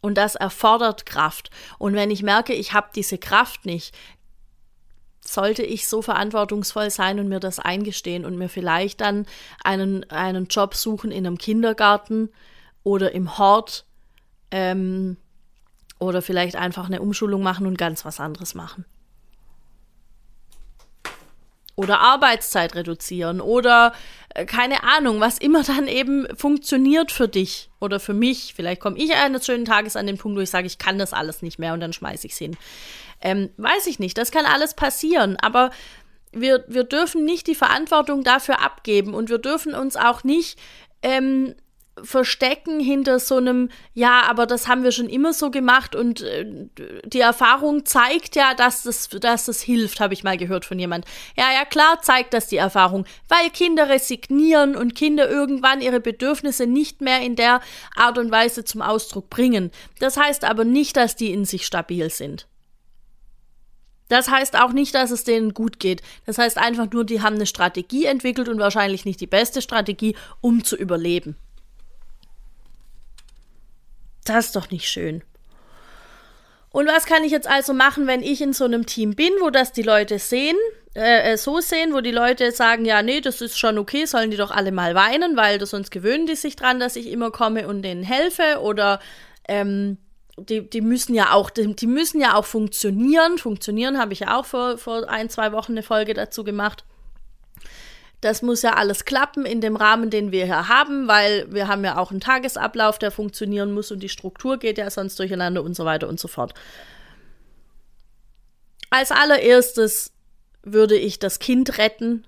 Und 0.00 0.16
das 0.16 0.36
erfordert 0.36 1.06
Kraft. 1.06 1.50
Und 1.78 1.94
wenn 1.94 2.10
ich 2.10 2.22
merke, 2.22 2.54
ich 2.54 2.72
habe 2.72 2.88
diese 2.94 3.18
Kraft 3.18 3.66
nicht, 3.66 3.96
sollte 5.24 5.62
ich 5.62 5.88
so 5.88 6.02
verantwortungsvoll 6.02 6.90
sein 6.90 7.18
und 7.18 7.28
mir 7.28 7.40
das 7.40 7.58
eingestehen 7.58 8.24
und 8.24 8.38
mir 8.38 8.48
vielleicht 8.48 9.00
dann 9.00 9.26
einen, 9.62 10.08
einen 10.10 10.46
Job 10.46 10.74
suchen 10.74 11.10
in 11.10 11.26
einem 11.26 11.36
Kindergarten 11.36 12.30
oder 12.82 13.12
im 13.12 13.36
Hort 13.38 13.84
ähm, 14.50 15.16
oder 15.98 16.22
vielleicht 16.22 16.56
einfach 16.56 16.86
eine 16.86 17.02
Umschulung 17.02 17.42
machen 17.42 17.66
und 17.66 17.76
ganz 17.76 18.04
was 18.04 18.20
anderes 18.20 18.54
machen. 18.54 18.84
Oder 21.78 22.00
Arbeitszeit 22.00 22.74
reduzieren 22.74 23.40
oder 23.40 23.92
äh, 24.34 24.46
keine 24.46 24.82
Ahnung, 24.82 25.20
was 25.20 25.38
immer 25.38 25.62
dann 25.62 25.86
eben 25.86 26.26
funktioniert 26.36 27.12
für 27.12 27.28
dich 27.28 27.70
oder 27.78 28.00
für 28.00 28.14
mich. 28.14 28.52
Vielleicht 28.56 28.80
komme 28.80 28.98
ich 28.98 29.14
eines 29.14 29.46
schönen 29.46 29.64
Tages 29.64 29.94
an 29.94 30.08
den 30.08 30.18
Punkt, 30.18 30.36
wo 30.36 30.42
ich 30.42 30.50
sage, 30.50 30.66
ich 30.66 30.78
kann 30.78 30.98
das 30.98 31.12
alles 31.12 31.40
nicht 31.40 31.60
mehr 31.60 31.74
und 31.74 31.80
dann 31.80 31.92
schmeiße 31.92 32.26
ich 32.26 32.32
es 32.32 32.38
hin. 32.38 32.56
Ähm, 33.20 33.50
weiß 33.58 33.86
ich 33.86 34.00
nicht, 34.00 34.18
das 34.18 34.32
kann 34.32 34.44
alles 34.44 34.74
passieren, 34.74 35.36
aber 35.40 35.70
wir, 36.32 36.64
wir 36.66 36.82
dürfen 36.82 37.24
nicht 37.24 37.46
die 37.46 37.54
Verantwortung 37.54 38.24
dafür 38.24 38.60
abgeben 38.60 39.14
und 39.14 39.30
wir 39.30 39.38
dürfen 39.38 39.72
uns 39.74 39.94
auch 39.94 40.24
nicht 40.24 40.58
ähm, 41.02 41.54
verstecken 42.02 42.80
hinter 42.80 43.18
so 43.18 43.36
einem, 43.36 43.70
ja, 43.94 44.22
aber 44.28 44.46
das 44.46 44.68
haben 44.68 44.82
wir 44.82 44.92
schon 44.92 45.08
immer 45.08 45.32
so 45.32 45.50
gemacht 45.50 45.94
und 45.94 46.22
äh, 46.22 46.68
die 47.04 47.20
Erfahrung 47.20 47.84
zeigt 47.84 48.36
ja, 48.36 48.54
dass 48.54 48.82
das, 48.82 49.08
dass 49.08 49.46
das 49.46 49.60
hilft, 49.60 50.00
habe 50.00 50.14
ich 50.14 50.24
mal 50.24 50.36
gehört 50.36 50.64
von 50.64 50.78
jemand. 50.78 51.04
Ja, 51.36 51.52
ja, 51.52 51.64
klar 51.64 52.00
zeigt 52.02 52.34
das 52.34 52.48
die 52.48 52.56
Erfahrung, 52.56 53.04
weil 53.28 53.50
Kinder 53.50 53.88
resignieren 53.88 54.76
und 54.76 54.94
Kinder 54.94 55.28
irgendwann 55.28 55.80
ihre 55.80 56.00
Bedürfnisse 56.00 56.66
nicht 56.66 57.00
mehr 57.00 57.20
in 57.20 57.36
der 57.36 57.60
Art 57.94 58.18
und 58.18 58.30
Weise 58.30 58.64
zum 58.64 58.82
Ausdruck 58.82 59.30
bringen. 59.30 59.70
Das 60.00 60.16
heißt 60.16 60.44
aber 60.44 60.64
nicht, 60.64 60.96
dass 60.96 61.16
die 61.16 61.32
in 61.32 61.44
sich 61.44 61.66
stabil 61.66 62.10
sind. 62.10 62.46
Das 64.08 64.28
heißt 64.30 64.58
auch 64.58 64.72
nicht, 64.72 64.94
dass 64.94 65.10
es 65.10 65.24
denen 65.24 65.54
gut 65.54 65.78
geht. 65.78 66.02
Das 66.26 66.38
heißt 66.38 66.58
einfach 66.58 66.90
nur, 66.90 67.04
die 67.04 67.22
haben 67.22 67.36
eine 67.36 67.46
Strategie 67.46 68.06
entwickelt 68.06 68.48
und 68.48 68.58
wahrscheinlich 68.58 69.04
nicht 69.04 69.20
die 69.20 69.26
beste 69.26 69.62
Strategie, 69.62 70.16
um 70.40 70.64
zu 70.64 70.76
überleben. 70.76 71.36
Das 74.28 74.46
ist 74.46 74.56
doch 74.56 74.70
nicht 74.70 74.88
schön. 74.88 75.22
Und 76.70 76.86
was 76.86 77.06
kann 77.06 77.24
ich 77.24 77.32
jetzt 77.32 77.48
also 77.48 77.72
machen, 77.72 78.06
wenn 78.06 78.22
ich 78.22 78.42
in 78.42 78.52
so 78.52 78.64
einem 78.64 78.84
Team 78.84 79.14
bin, 79.14 79.32
wo 79.40 79.50
das 79.50 79.72
die 79.72 79.82
Leute 79.82 80.18
sehen, 80.18 80.56
äh, 80.94 81.32
äh, 81.32 81.36
so 81.38 81.60
sehen, 81.60 81.94
wo 81.94 82.00
die 82.00 82.10
Leute 82.10 82.52
sagen, 82.52 82.84
ja, 82.84 83.02
nee, 83.02 83.20
das 83.20 83.40
ist 83.40 83.58
schon 83.58 83.78
okay, 83.78 84.04
sollen 84.04 84.30
die 84.30 84.36
doch 84.36 84.50
alle 84.50 84.70
mal 84.70 84.94
weinen, 84.94 85.36
weil 85.36 85.58
das 85.58 85.70
sonst 85.70 85.90
gewöhnen 85.90 86.26
die 86.26 86.36
sich 86.36 86.56
dran, 86.56 86.78
dass 86.78 86.96
ich 86.96 87.08
immer 87.08 87.30
komme 87.30 87.68
und 87.68 87.82
denen 87.82 88.02
helfe 88.02 88.60
oder 88.60 89.00
ähm, 89.48 89.96
die, 90.36 90.68
die 90.68 90.82
müssen 90.82 91.14
ja 91.14 91.32
auch, 91.32 91.50
die, 91.50 91.74
die 91.74 91.86
müssen 91.86 92.20
ja 92.20 92.34
auch 92.34 92.44
funktionieren. 92.44 93.38
Funktionieren 93.38 93.98
habe 93.98 94.12
ich 94.12 94.20
ja 94.20 94.38
auch 94.38 94.44
vor, 94.44 94.78
vor 94.78 95.08
ein, 95.08 95.30
zwei 95.30 95.52
Wochen 95.52 95.72
eine 95.72 95.82
Folge 95.82 96.14
dazu 96.14 96.44
gemacht. 96.44 96.84
Das 98.20 98.42
muss 98.42 98.62
ja 98.62 98.74
alles 98.74 99.04
klappen 99.04 99.46
in 99.46 99.60
dem 99.60 99.76
Rahmen, 99.76 100.10
den 100.10 100.32
wir 100.32 100.44
hier 100.44 100.68
haben, 100.68 101.06
weil 101.06 101.46
wir 101.52 101.68
haben 101.68 101.84
ja 101.84 101.98
auch 101.98 102.10
einen 102.10 102.20
Tagesablauf, 102.20 102.98
der 102.98 103.12
funktionieren 103.12 103.72
muss 103.72 103.92
und 103.92 104.00
die 104.00 104.08
Struktur 104.08 104.58
geht 104.58 104.78
ja 104.78 104.90
sonst 104.90 105.18
durcheinander 105.18 105.62
und 105.62 105.74
so 105.74 105.84
weiter 105.84 106.08
und 106.08 106.18
so 106.18 106.26
fort. 106.26 106.54
Als 108.90 109.12
allererstes 109.12 110.12
würde 110.62 110.96
ich 110.96 111.18
das 111.18 111.38
Kind 111.38 111.78
retten. 111.78 112.26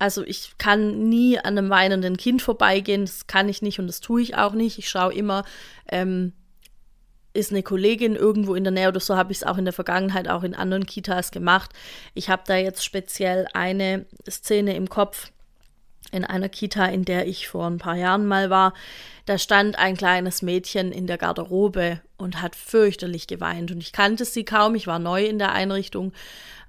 Also 0.00 0.22
ich 0.22 0.52
kann 0.58 1.08
nie 1.08 1.38
an 1.38 1.58
einem 1.58 1.70
weinenden 1.70 2.16
Kind 2.16 2.42
vorbeigehen, 2.42 3.02
das 3.04 3.26
kann 3.26 3.48
ich 3.48 3.62
nicht 3.62 3.78
und 3.78 3.86
das 3.86 4.00
tue 4.00 4.22
ich 4.22 4.36
auch 4.36 4.52
nicht. 4.52 4.78
Ich 4.78 4.88
schaue 4.88 5.12
immer, 5.12 5.44
ähm, 5.88 6.32
ist 7.38 7.52
eine 7.52 7.62
Kollegin 7.62 8.16
irgendwo 8.16 8.54
in 8.54 8.64
der 8.64 8.72
Nähe 8.72 8.88
oder 8.88 9.00
so 9.00 9.16
habe 9.16 9.32
ich 9.32 9.38
es 9.38 9.44
auch 9.44 9.58
in 9.58 9.64
der 9.64 9.72
Vergangenheit 9.72 10.28
auch 10.28 10.42
in 10.42 10.54
anderen 10.54 10.86
Kitas 10.86 11.30
gemacht. 11.30 11.70
Ich 12.14 12.28
habe 12.28 12.42
da 12.46 12.56
jetzt 12.56 12.84
speziell 12.84 13.46
eine 13.54 14.06
Szene 14.28 14.74
im 14.74 14.88
Kopf 14.88 15.30
in 16.10 16.24
einer 16.24 16.48
Kita, 16.48 16.86
in 16.86 17.04
der 17.04 17.26
ich 17.26 17.48
vor 17.48 17.66
ein 17.66 17.78
paar 17.78 17.94
Jahren 17.94 18.26
mal 18.26 18.50
war. 18.50 18.74
Da 19.26 19.38
stand 19.38 19.78
ein 19.78 19.96
kleines 19.96 20.42
Mädchen 20.42 20.90
in 20.90 21.06
der 21.06 21.18
Garderobe 21.18 22.00
und 22.16 22.42
hat 22.42 22.56
fürchterlich 22.56 23.26
geweint. 23.26 23.70
Und 23.70 23.82
ich 23.82 23.92
kannte 23.92 24.24
sie 24.24 24.44
kaum, 24.44 24.74
ich 24.74 24.86
war 24.86 24.98
neu 24.98 25.24
in 25.24 25.38
der 25.38 25.52
Einrichtung. 25.52 26.12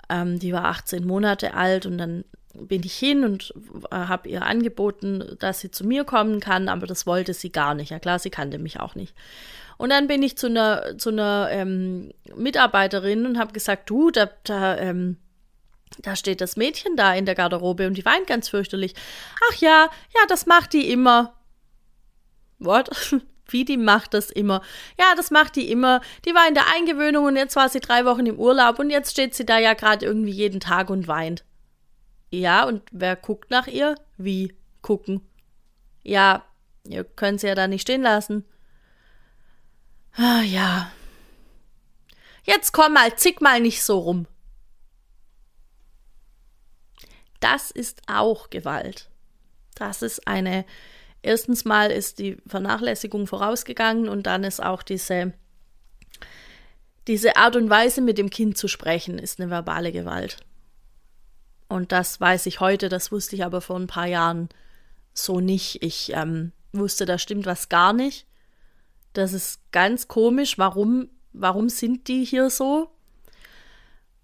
Ähm, 0.09 0.39
die 0.39 0.53
war 0.53 0.65
18 0.65 1.07
Monate 1.07 1.53
alt 1.53 1.85
und 1.85 1.97
dann 1.97 2.25
bin 2.53 2.83
ich 2.83 2.95
hin 2.95 3.23
und 3.23 3.53
äh, 3.91 3.95
habe 3.95 4.27
ihr 4.29 4.43
angeboten, 4.43 5.35
dass 5.39 5.61
sie 5.61 5.71
zu 5.71 5.85
mir 5.85 6.03
kommen 6.03 6.39
kann, 6.39 6.67
aber 6.67 6.85
das 6.85 7.07
wollte 7.07 7.33
sie 7.33 7.51
gar 7.51 7.73
nicht. 7.73 7.91
Ja 7.91 7.99
klar, 7.99 8.19
sie 8.19 8.29
kannte 8.29 8.59
mich 8.59 8.79
auch 8.79 8.95
nicht. 8.95 9.15
Und 9.79 9.91
dann 9.91 10.07
bin 10.07 10.21
ich 10.21 10.37
zu 10.37 10.47
einer, 10.47 10.97
zu 10.97 11.07
einer 11.07 11.47
ähm, 11.51 12.11
Mitarbeiterin 12.35 13.25
und 13.25 13.39
habe 13.39 13.53
gesagt, 13.53 13.89
du, 13.89 14.11
da, 14.11 14.29
da, 14.43 14.77
ähm, 14.77 15.15
da 15.99 16.17
steht 16.17 16.41
das 16.41 16.57
Mädchen 16.57 16.97
da 16.97 17.13
in 17.13 17.25
der 17.25 17.33
Garderobe 17.33 17.87
und 17.87 17.93
die 17.93 18.03
weint 18.03 18.27
ganz 18.27 18.49
fürchterlich. 18.49 18.93
Ach 19.49 19.55
ja, 19.55 19.89
ja, 20.13 20.21
das 20.27 20.45
macht 20.45 20.73
die 20.73 20.91
immer. 20.91 21.33
What? 22.59 22.89
Wie 23.47 23.63
die 23.63 23.77
macht 23.77 24.13
das 24.13 24.29
immer? 24.29 24.61
Ja, 24.99 25.15
das 25.15 25.31
macht 25.31 25.55
die 25.55 25.71
immer. 25.71 26.01
Die 26.25 26.35
war 26.35 26.45
in 26.45 26.55
der 26.55 26.67
Eingewöhnung 26.75 27.23
und 27.23 27.37
jetzt 27.37 27.55
war 27.55 27.69
sie 27.69 27.79
drei 27.79 28.03
Wochen 28.03 28.25
im 28.25 28.37
Urlaub 28.37 28.79
und 28.79 28.89
jetzt 28.89 29.11
steht 29.11 29.33
sie 29.33 29.45
da 29.45 29.59
ja 29.59 29.75
gerade 29.75 30.05
irgendwie 30.05 30.31
jeden 30.31 30.59
Tag 30.59 30.89
und 30.89 31.07
weint. 31.07 31.45
Ja, 32.31 32.65
und 32.65 32.81
wer 32.91 33.15
guckt 33.15 33.49
nach 33.49 33.67
ihr? 33.67 33.95
Wie 34.17 34.53
gucken? 34.81 35.21
Ja, 36.03 36.43
ihr 36.85 37.05
könnt 37.05 37.39
sie 37.39 37.47
ja 37.47 37.55
da 37.55 37.69
nicht 37.69 37.83
stehen 37.83 38.01
lassen. 38.01 38.43
Ah 40.13 40.41
ja. 40.41 40.91
Jetzt 42.43 42.71
komm 42.71 42.93
mal, 42.93 43.15
zick 43.15 43.41
mal 43.41 43.61
nicht 43.61 43.83
so 43.83 43.99
rum. 43.99 44.27
Das 47.39 47.71
ist 47.71 48.01
auch 48.07 48.49
Gewalt. 48.49 49.09
Das 49.75 50.01
ist 50.01 50.27
eine, 50.27 50.65
erstens 51.21 51.63
mal 51.63 51.91
ist 51.91 52.19
die 52.19 52.37
Vernachlässigung 52.45 53.27
vorausgegangen 53.27 54.09
und 54.09 54.23
dann 54.23 54.43
ist 54.43 54.61
auch 54.61 54.83
diese, 54.83 55.33
diese 57.07 57.37
Art 57.37 57.55
und 57.55 57.69
Weise, 57.69 58.01
mit 58.01 58.17
dem 58.17 58.29
Kind 58.29 58.57
zu 58.57 58.67
sprechen, 58.67 59.19
ist 59.19 59.39
eine 59.39 59.49
verbale 59.49 59.91
Gewalt. 59.91 60.37
Und 61.69 61.91
das 61.91 62.19
weiß 62.19 62.47
ich 62.47 62.59
heute, 62.59 62.89
das 62.89 63.11
wusste 63.11 63.35
ich 63.35 63.45
aber 63.45 63.61
vor 63.61 63.77
ein 63.77 63.87
paar 63.87 64.07
Jahren 64.07 64.49
so 65.13 65.39
nicht. 65.39 65.83
Ich 65.83 66.11
ähm, 66.13 66.51
wusste, 66.73 67.05
da 67.05 67.17
stimmt 67.17 67.45
was 67.45 67.69
gar 67.69 67.93
nicht. 67.93 68.25
Das 69.13 69.33
ist 69.33 69.59
ganz 69.71 70.07
komisch. 70.07 70.57
Warum, 70.57 71.09
warum 71.33 71.69
sind 71.69 72.07
die 72.07 72.23
hier 72.23 72.49
so? 72.49 72.89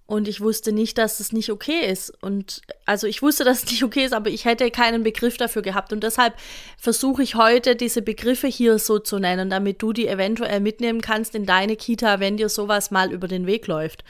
Und 0.07 0.27
ich 0.27 0.39
wusste 0.39 0.71
nicht, 0.71 0.99
dass 0.99 1.19
es 1.19 1.31
nicht 1.31 1.51
okay 1.51 1.89
ist. 1.89 2.11
Und 2.21 2.61
also 2.85 3.07
ich 3.07 3.23
wusste, 3.23 3.43
dass 3.43 3.63
es 3.63 3.71
nicht 3.71 3.83
okay 3.83 4.05
ist, 4.05 4.13
aber 4.13 4.29
ich 4.29 4.45
hätte 4.45 4.69
keinen 4.69 5.01
Begriff 5.01 5.37
dafür 5.37 5.63
gehabt. 5.63 5.91
Und 5.91 6.03
deshalb 6.03 6.35
versuche 6.77 7.23
ich 7.23 7.33
heute, 7.33 7.75
diese 7.75 8.03
Begriffe 8.03 8.47
hier 8.47 8.77
so 8.77 8.99
zu 8.99 9.17
nennen, 9.17 9.49
damit 9.49 9.81
du 9.81 9.93
die 9.93 10.07
eventuell 10.07 10.59
mitnehmen 10.59 11.01
kannst 11.01 11.33
in 11.33 11.47
deine 11.47 11.75
Kita, 11.75 12.19
wenn 12.19 12.37
dir 12.37 12.49
sowas 12.49 12.91
mal 12.91 13.11
über 13.11 13.27
den 13.27 13.47
Weg 13.47 13.65
läuft. 13.65 14.03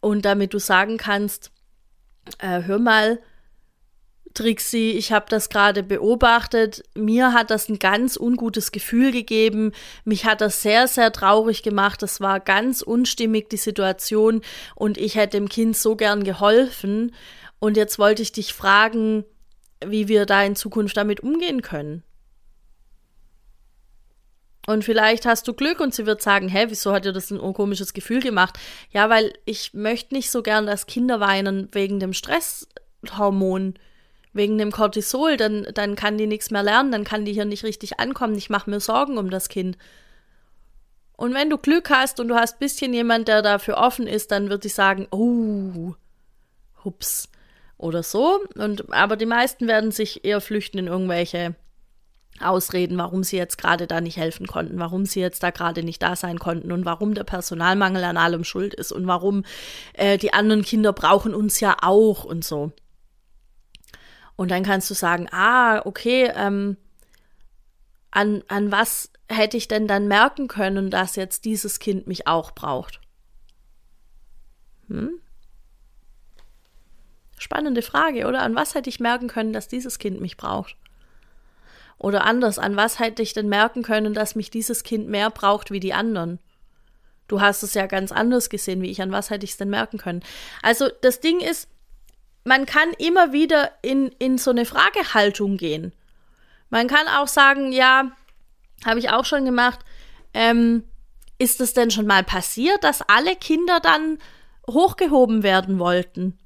Und 0.00 0.24
damit 0.24 0.54
du 0.54 0.60
sagen 0.60 0.96
kannst, 0.96 1.50
äh, 2.38 2.62
hör 2.62 2.78
mal, 2.78 3.18
Trixie, 4.34 4.92
ich 4.92 5.12
habe 5.12 5.26
das 5.28 5.48
gerade 5.48 5.82
beobachtet. 5.82 6.82
Mir 6.94 7.32
hat 7.32 7.50
das 7.50 7.68
ein 7.68 7.78
ganz 7.78 8.16
ungutes 8.16 8.72
Gefühl 8.72 9.12
gegeben. 9.12 9.72
Mich 10.04 10.24
hat 10.24 10.40
das 10.40 10.62
sehr, 10.62 10.88
sehr 10.88 11.12
traurig 11.12 11.62
gemacht. 11.62 12.02
Das 12.02 12.20
war 12.20 12.40
ganz 12.40 12.82
unstimmig, 12.82 13.48
die 13.50 13.56
Situation. 13.56 14.42
Und 14.74 14.98
ich 14.98 15.16
hätte 15.16 15.36
dem 15.36 15.48
Kind 15.48 15.76
so 15.76 15.96
gern 15.96 16.24
geholfen. 16.24 17.14
Und 17.58 17.76
jetzt 17.76 17.98
wollte 17.98 18.22
ich 18.22 18.32
dich 18.32 18.54
fragen, 18.54 19.24
wie 19.84 20.08
wir 20.08 20.26
da 20.26 20.42
in 20.42 20.56
Zukunft 20.56 20.96
damit 20.96 21.20
umgehen 21.20 21.62
können. 21.62 22.02
Und 24.66 24.84
vielleicht 24.84 25.26
hast 25.26 25.48
du 25.48 25.54
Glück 25.54 25.80
und 25.80 25.92
sie 25.92 26.06
wird 26.06 26.22
sagen, 26.22 26.48
hä, 26.48 26.66
wieso 26.68 26.92
hat 26.92 27.04
dir 27.04 27.12
das 27.12 27.30
ein 27.30 27.52
komisches 27.52 27.94
Gefühl 27.94 28.20
gemacht? 28.20 28.58
Ja, 28.90 29.10
weil 29.10 29.32
ich 29.44 29.74
möchte 29.74 30.14
nicht 30.14 30.30
so 30.30 30.42
gern, 30.42 30.66
dass 30.66 30.86
Kinder 30.86 31.18
weinen 31.18 31.68
wegen 31.72 31.98
dem 31.98 32.12
Stresshormon, 32.12 33.74
wegen 34.32 34.58
dem 34.58 34.72
Cortisol, 34.72 35.36
dann, 35.36 35.66
dann 35.74 35.96
kann 35.96 36.18
die 36.18 36.26
nichts 36.26 36.50
mehr 36.50 36.62
lernen, 36.62 36.92
dann 36.92 37.04
kann 37.04 37.24
die 37.24 37.32
hier 37.32 37.44
nicht 37.44 37.64
richtig 37.64 38.00
ankommen. 38.00 38.36
Ich 38.36 38.50
mache 38.50 38.70
mir 38.70 38.80
Sorgen 38.80 39.18
um 39.18 39.30
das 39.30 39.48
Kind. 39.48 39.76
Und 41.16 41.34
wenn 41.34 41.50
du 41.50 41.58
Glück 41.58 41.90
hast 41.90 42.18
und 42.18 42.28
du 42.28 42.34
hast 42.34 42.54
ein 42.54 42.60
bisschen 42.60 42.94
jemand, 42.94 43.28
der 43.28 43.42
dafür 43.42 43.76
offen 43.76 44.06
ist, 44.06 44.30
dann 44.30 44.48
wird 44.48 44.64
die 44.64 44.68
sagen, 44.68 45.06
oh, 45.10 45.94
hups, 46.84 47.28
oder 47.82 48.02
so. 48.02 48.40
Und, 48.56 48.92
aber 48.92 49.16
die 49.16 49.26
meisten 49.26 49.66
werden 49.66 49.90
sich 49.90 50.24
eher 50.24 50.40
flüchten 50.40 50.78
in 50.78 50.86
irgendwelche 50.86 51.54
Ausreden, 52.40 52.96
warum 52.96 53.24
sie 53.24 53.36
jetzt 53.36 53.58
gerade 53.58 53.86
da 53.86 54.00
nicht 54.00 54.16
helfen 54.16 54.46
konnten, 54.46 54.78
warum 54.78 55.04
sie 55.04 55.20
jetzt 55.20 55.42
da 55.42 55.50
gerade 55.50 55.82
nicht 55.82 56.02
da 56.02 56.16
sein 56.16 56.38
konnten 56.38 56.72
und 56.72 56.84
warum 56.84 57.14
der 57.14 57.24
Personalmangel 57.24 58.02
an 58.04 58.16
allem 58.16 58.44
schuld 58.44 58.74
ist 58.74 58.90
und 58.90 59.06
warum 59.06 59.44
äh, 59.92 60.16
die 60.16 60.32
anderen 60.32 60.62
Kinder 60.62 60.92
brauchen 60.92 61.34
uns 61.34 61.60
ja 61.60 61.76
auch 61.82 62.24
und 62.24 62.44
so. 62.44 62.72
Und 64.36 64.50
dann 64.50 64.62
kannst 64.62 64.90
du 64.90 64.94
sagen, 64.94 65.28
ah, 65.30 65.84
okay, 65.84 66.32
ähm, 66.34 66.76
an, 68.10 68.42
an 68.48 68.70
was 68.72 69.10
hätte 69.28 69.56
ich 69.56 69.68
denn 69.68 69.86
dann 69.86 70.08
merken 70.08 70.48
können, 70.48 70.90
dass 70.90 71.16
jetzt 71.16 71.44
dieses 71.44 71.78
Kind 71.78 72.06
mich 72.06 72.26
auch 72.26 72.52
braucht? 72.52 73.00
Hm? 74.88 75.20
Spannende 77.38 77.82
Frage, 77.82 78.26
oder? 78.26 78.42
An 78.42 78.54
was 78.54 78.74
hätte 78.74 78.88
ich 78.88 79.00
merken 79.00 79.28
können, 79.28 79.52
dass 79.52 79.66
dieses 79.66 79.98
Kind 79.98 80.20
mich 80.20 80.36
braucht? 80.36 80.76
Oder 81.98 82.24
anders, 82.24 82.58
an 82.58 82.76
was 82.76 82.98
hätte 82.98 83.22
ich 83.22 83.32
denn 83.32 83.48
merken 83.48 83.82
können, 83.82 84.14
dass 84.14 84.34
mich 84.34 84.50
dieses 84.50 84.82
Kind 84.82 85.08
mehr 85.08 85.30
braucht 85.30 85.70
wie 85.70 85.80
die 85.80 85.94
anderen? 85.94 86.38
Du 87.28 87.40
hast 87.40 87.62
es 87.62 87.74
ja 87.74 87.86
ganz 87.86 88.12
anders 88.12 88.50
gesehen 88.50 88.82
wie 88.82 88.90
ich. 88.90 89.00
An 89.00 89.12
was 89.12 89.30
hätte 89.30 89.44
ich 89.44 89.52
es 89.52 89.56
denn 89.56 89.70
merken 89.70 89.98
können? 89.98 90.22
Also 90.62 90.88
das 91.00 91.20
Ding 91.20 91.40
ist, 91.40 91.68
man 92.44 92.66
kann 92.66 92.90
immer 92.98 93.32
wieder 93.32 93.72
in, 93.82 94.08
in 94.18 94.38
so 94.38 94.50
eine 94.50 94.64
Fragehaltung 94.64 95.56
gehen. 95.56 95.92
Man 96.70 96.88
kann 96.88 97.06
auch 97.06 97.28
sagen, 97.28 97.72
ja, 97.72 98.12
habe 98.84 98.98
ich 98.98 99.10
auch 99.10 99.24
schon 99.24 99.44
gemacht, 99.44 99.80
ähm, 100.34 100.84
ist 101.38 101.60
es 101.60 101.74
denn 101.74 101.90
schon 101.90 102.06
mal 102.06 102.24
passiert, 102.24 102.84
dass 102.84 103.02
alle 103.02 103.36
Kinder 103.36 103.80
dann 103.80 104.18
hochgehoben 104.68 105.42
werden 105.42 105.78
wollten? 105.78 106.38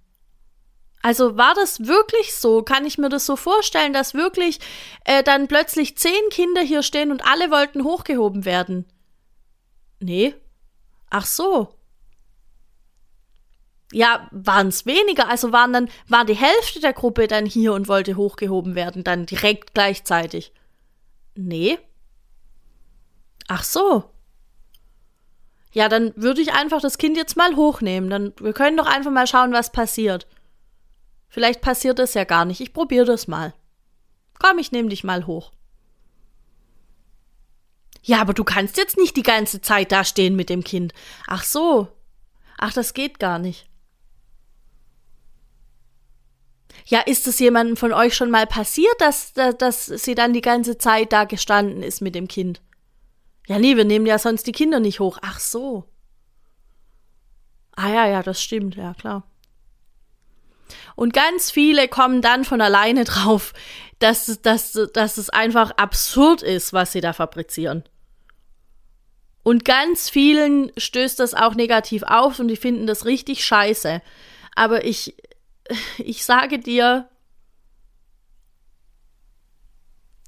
Also 1.03 1.37
war 1.37 1.55
das 1.55 1.87
wirklich 1.87 2.35
so? 2.35 2.63
Kann 2.63 2.85
ich 2.85 2.99
mir 2.99 3.09
das 3.09 3.27
so 3.27 3.37
vorstellen, 3.37 3.93
dass 3.93 4.15
wirklich 4.15 4.59
äh, 5.05 5.23
dann 5.23 5.47
plötzlich 5.47 5.97
zehn 5.97 6.29
Kinder 6.31 6.63
hier 6.63 6.83
stehen 6.83 7.13
und 7.13 7.25
alle 7.25 7.51
wollten 7.51 7.85
hochgehoben 7.85 8.45
werden? 8.45 8.87
Nee. 10.01 10.35
Ach 11.11 11.25
so. 11.25 11.69
Ja, 13.93 14.29
waren 14.33 14.69
es 14.69 14.85
weniger, 14.85 15.29
also 15.29 15.53
waren 15.53 15.73
dann, 15.73 15.89
war 16.09 16.25
die 16.25 16.35
Hälfte 16.35 16.81
der 16.81 16.93
Gruppe 16.93 17.29
dann 17.29 17.47
hier 17.47 17.73
und 17.73 17.89
wollte 17.89 18.17
hochgehoben 18.17 18.75
werden, 18.75 19.05
dann 19.05 19.27
direkt 19.27 19.75
gleichzeitig. 19.75 20.53
Nee. 21.37 21.79
Ach 23.47 23.63
so. 23.63 24.11
Ja, 25.73 25.89
dann 25.89 26.13
würde 26.17 26.41
ich 26.41 26.53
einfach 26.53 26.81
das 26.81 26.99
Kind 26.99 27.17
jetzt 27.17 27.37
mal 27.37 27.55
hochnehmen. 27.55 28.09
Dann, 28.11 28.33
wir 28.41 28.55
können 28.55 28.77
doch 28.77 28.87
einfach 28.87 29.11
mal 29.11 29.27
schauen, 29.27 29.53
was 29.53 29.71
passiert. 29.71 30.27
Vielleicht 31.29 31.61
passiert 31.61 31.99
es 31.99 32.15
ja 32.15 32.25
gar 32.25 32.45
nicht. 32.45 32.61
Ich 32.61 32.73
probiere 32.73 33.05
das 33.05 33.29
mal. 33.29 33.53
Komm, 34.39 34.59
ich 34.59 34.73
nehme 34.73 34.89
dich 34.89 35.05
mal 35.05 35.27
hoch. 35.27 35.53
Ja, 38.03 38.21
aber 38.21 38.35
du 38.35 38.43
kannst 38.43 38.77
jetzt 38.79 38.97
nicht 38.97 39.17
die 39.17 39.23
ganze 39.23 39.61
Zeit 39.61 39.93
da 39.93 40.05
stehen 40.05 40.35
mit 40.35 40.49
dem 40.49 40.65
Kind. 40.65 40.95
Ach 41.27 41.43
so. 41.45 41.89
Ach, 42.57 42.73
das 42.73 42.95
geht 42.95 43.19
gar 43.19 43.39
nicht. 43.39 43.69
Ja, 46.85 47.01
ist 47.01 47.27
es 47.27 47.39
jemandem 47.39 47.77
von 47.77 47.93
euch 47.93 48.15
schon 48.15 48.31
mal 48.31 48.47
passiert, 48.47 48.95
dass, 49.01 49.33
dass, 49.33 49.57
dass 49.57 49.87
sie 49.87 50.15
dann 50.15 50.33
die 50.33 50.41
ganze 50.41 50.79
Zeit 50.79 51.13
da 51.13 51.25
gestanden 51.25 51.83
ist 51.83 52.01
mit 52.01 52.15
dem 52.15 52.29
Kind? 52.29 52.61
Ja, 53.47 53.59
nee, 53.59 53.77
wir 53.77 53.85
nehmen 53.85 54.07
ja 54.07 54.19
sonst 54.19 54.47
die 54.47 54.53
Kinder 54.53 54.81
nicht 54.81 55.01
hoch. 55.01 55.19
Ach 55.23 55.39
so. 55.39 55.85
Ah 57.77 57.91
ja, 57.91 58.07
ja, 58.07 58.23
das 58.23 58.43
stimmt, 58.43 58.75
ja 58.77 58.95
klar. 58.95 59.25
Und 60.97 61.13
ganz 61.13 61.51
viele 61.51 61.89
kommen 61.89 62.23
dann 62.23 62.45
von 62.45 62.61
alleine 62.61 63.05
drauf, 63.05 63.53
dass, 63.99 64.41
dass, 64.43 64.79
dass 64.93 65.17
es 65.17 65.31
einfach 65.31 65.73
absurd 65.73 66.43
ist, 66.43 66.73
was 66.73 66.93
sie 66.93 67.01
da 67.01 67.13
fabrizieren. 67.13 67.85
Und 69.43 69.65
ganz 69.65 70.11
vielen 70.11 70.73
stößt 70.77 71.21
das 71.21 71.35
auch 71.35 71.55
negativ 71.55 72.03
auf 72.03 72.41
und 72.41 72.49
die 72.49 72.57
finden 72.57 72.89
das 72.89 73.05
richtig 73.05 73.45
scheiße. 73.45 74.03
Aber 74.57 74.85
ich, 74.85 75.15
ich 75.99 76.25
sage 76.25 76.59
dir, 76.59 77.09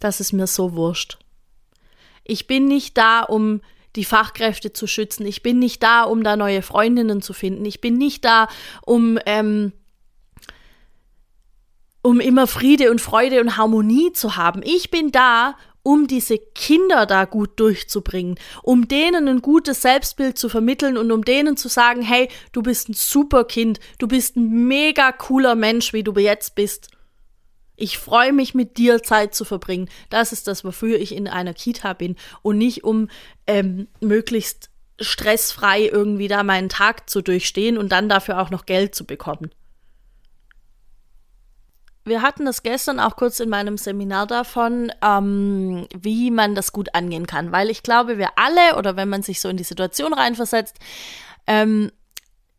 das 0.00 0.20
ist 0.20 0.32
mir 0.32 0.46
so 0.46 0.74
wurscht. 0.74 1.18
Ich 2.24 2.46
bin 2.46 2.66
nicht 2.66 2.96
da, 2.96 3.22
um 3.22 3.60
die 3.96 4.04
Fachkräfte 4.04 4.72
zu 4.72 4.86
schützen. 4.86 5.26
Ich 5.26 5.42
bin 5.42 5.58
nicht 5.58 5.82
da, 5.82 6.02
um 6.02 6.22
da 6.22 6.36
neue 6.36 6.62
Freundinnen 6.62 7.22
zu 7.22 7.32
finden. 7.32 7.64
Ich 7.64 7.80
bin 7.80 7.96
nicht 7.96 8.24
da, 8.24 8.48
um 8.84 9.18
ähm, 9.26 9.72
um 12.02 12.20
immer 12.20 12.46
Friede 12.46 12.90
und 12.90 13.00
Freude 13.00 13.40
und 13.40 13.56
Harmonie 13.56 14.12
zu 14.12 14.36
haben. 14.36 14.62
Ich 14.64 14.90
bin 14.90 15.10
da, 15.10 15.56
um 15.82 16.06
diese 16.06 16.38
Kinder 16.38 17.06
da 17.06 17.24
gut 17.24 17.58
durchzubringen, 17.60 18.38
um 18.62 18.88
denen 18.88 19.28
ein 19.28 19.42
gutes 19.42 19.82
Selbstbild 19.82 20.38
zu 20.38 20.48
vermitteln 20.48 20.98
und 20.98 21.10
um 21.10 21.24
denen 21.24 21.56
zu 21.56 21.68
sagen, 21.68 22.02
hey, 22.02 22.28
du 22.52 22.62
bist 22.62 22.88
ein 22.88 22.94
super 22.94 23.44
Kind, 23.44 23.80
du 23.98 24.08
bist 24.08 24.36
ein 24.36 24.68
mega 24.68 25.12
cooler 25.12 25.54
Mensch, 25.54 25.92
wie 25.92 26.02
du 26.02 26.12
jetzt 26.18 26.54
bist. 26.54 26.88
Ich 27.76 27.96
freue 27.96 28.32
mich, 28.32 28.54
mit 28.54 28.76
dir 28.76 29.02
Zeit 29.04 29.34
zu 29.34 29.44
verbringen. 29.44 29.88
Das 30.10 30.32
ist 30.32 30.48
das, 30.48 30.64
wofür 30.64 30.98
ich 30.98 31.14
in 31.14 31.28
einer 31.28 31.54
Kita 31.54 31.92
bin 31.92 32.16
und 32.42 32.58
nicht 32.58 32.82
um 32.82 33.08
ähm, 33.46 33.86
möglichst 34.00 34.70
stressfrei 35.00 35.86
irgendwie 35.86 36.26
da 36.26 36.42
meinen 36.42 36.68
Tag 36.68 37.08
zu 37.08 37.22
durchstehen 37.22 37.78
und 37.78 37.90
dann 37.90 38.08
dafür 38.08 38.40
auch 38.40 38.50
noch 38.50 38.66
Geld 38.66 38.96
zu 38.96 39.04
bekommen. 39.04 39.50
Wir 42.08 42.22
hatten 42.22 42.44
das 42.44 42.62
gestern 42.62 43.00
auch 43.00 43.16
kurz 43.16 43.40
in 43.40 43.48
meinem 43.48 43.76
Seminar 43.76 44.26
davon, 44.26 44.90
ähm, 45.02 45.86
wie 45.96 46.30
man 46.30 46.54
das 46.54 46.72
gut 46.72 46.94
angehen 46.94 47.26
kann, 47.26 47.52
weil 47.52 47.70
ich 47.70 47.82
glaube, 47.82 48.18
wir 48.18 48.30
alle 48.36 48.76
oder 48.76 48.96
wenn 48.96 49.08
man 49.08 49.22
sich 49.22 49.40
so 49.40 49.48
in 49.48 49.56
die 49.56 49.64
Situation 49.64 50.12
reinversetzt, 50.12 50.76
ähm, 51.46 51.92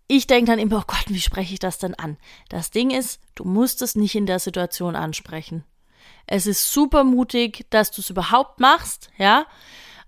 ich 0.08 0.26
denke 0.26 0.52
dann 0.52 0.60
immer, 0.60 0.80
oh 0.80 0.84
Gott, 0.88 1.06
wie 1.08 1.22
spreche 1.22 1.54
ich 1.54 1.60
das 1.60 1.78
denn 1.78 1.94
an? 1.94 2.18
Das 2.50 2.72
Ding 2.72 2.90
ist, 2.90 3.22
du 3.36 3.44
musst 3.44 3.82
es 3.82 3.96
nicht 3.96 4.16
in 4.16 4.26
der 4.26 4.40
Situation 4.40 4.96
ansprechen. 4.96 5.64
Es 6.26 6.48
ist 6.48 6.72
super 6.72 7.04
mutig, 7.04 7.68
dass 7.70 7.92
du 7.92 8.02
es 8.02 8.10
überhaupt 8.10 8.60
machst, 8.60 9.10
ja. 9.18 9.46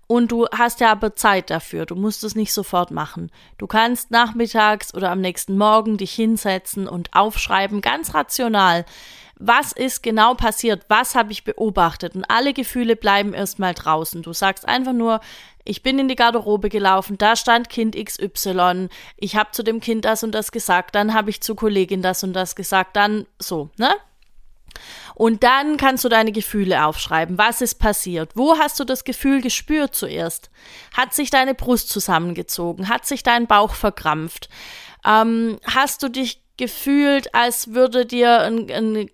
Und 0.08 0.30
du 0.30 0.46
hast 0.48 0.80
ja 0.80 0.90
aber 0.90 1.14
Zeit 1.14 1.50
dafür. 1.50 1.86
Du 1.86 1.94
musst 1.94 2.22
es 2.22 2.34
nicht 2.34 2.52
sofort 2.52 2.90
machen. 2.90 3.30
Du 3.56 3.66
kannst 3.66 4.10
nachmittags 4.10 4.92
oder 4.92 5.10
am 5.10 5.20
nächsten 5.20 5.56
Morgen 5.56 5.96
dich 5.96 6.12
hinsetzen 6.12 6.86
und 6.86 7.14
aufschreiben, 7.14 7.80
ganz 7.80 8.12
rational 8.12 8.84
was 9.44 9.72
ist 9.72 10.02
genau 10.02 10.34
passiert, 10.34 10.84
was 10.88 11.14
habe 11.14 11.32
ich 11.32 11.44
beobachtet 11.44 12.14
und 12.14 12.24
alle 12.24 12.52
Gefühle 12.52 12.96
bleiben 12.96 13.34
erstmal 13.34 13.74
draußen. 13.74 14.22
Du 14.22 14.32
sagst 14.32 14.68
einfach 14.68 14.92
nur, 14.92 15.20
ich 15.64 15.82
bin 15.82 15.98
in 15.98 16.08
die 16.08 16.16
Garderobe 16.16 16.68
gelaufen, 16.68 17.18
da 17.18 17.34
stand 17.36 17.68
Kind 17.68 17.96
XY, 17.96 18.88
ich 19.16 19.36
habe 19.36 19.50
zu 19.52 19.62
dem 19.62 19.80
Kind 19.80 20.04
das 20.04 20.22
und 20.22 20.32
das 20.32 20.52
gesagt, 20.52 20.94
dann 20.94 21.12
habe 21.12 21.30
ich 21.30 21.40
zu 21.40 21.54
Kollegin 21.54 22.02
das 22.02 22.22
und 22.22 22.32
das 22.34 22.54
gesagt, 22.54 22.96
dann 22.96 23.26
so, 23.38 23.70
ne? 23.76 23.92
Und 25.14 25.42
dann 25.42 25.76
kannst 25.76 26.04
du 26.04 26.08
deine 26.08 26.32
Gefühle 26.32 26.86
aufschreiben. 26.86 27.36
Was 27.36 27.60
ist 27.60 27.74
passiert? 27.74 28.30
Wo 28.34 28.56
hast 28.56 28.80
du 28.80 28.84
das 28.84 29.04
Gefühl 29.04 29.42
gespürt 29.42 29.94
zuerst? 29.94 30.50
Hat 30.96 31.12
sich 31.12 31.28
deine 31.30 31.54
Brust 31.54 31.90
zusammengezogen? 31.90 32.88
Hat 32.88 33.04
sich 33.04 33.22
dein 33.22 33.46
Bauch 33.46 33.74
verkrampft? 33.74 34.48
Ähm, 35.04 35.58
hast 35.66 36.02
du 36.02 36.08
dich 36.08 36.41
gefühlt, 36.56 37.34
als 37.34 37.72
würde 37.72 38.04
dir 38.04 38.40
ein, 38.40 38.70
ein 38.70 39.10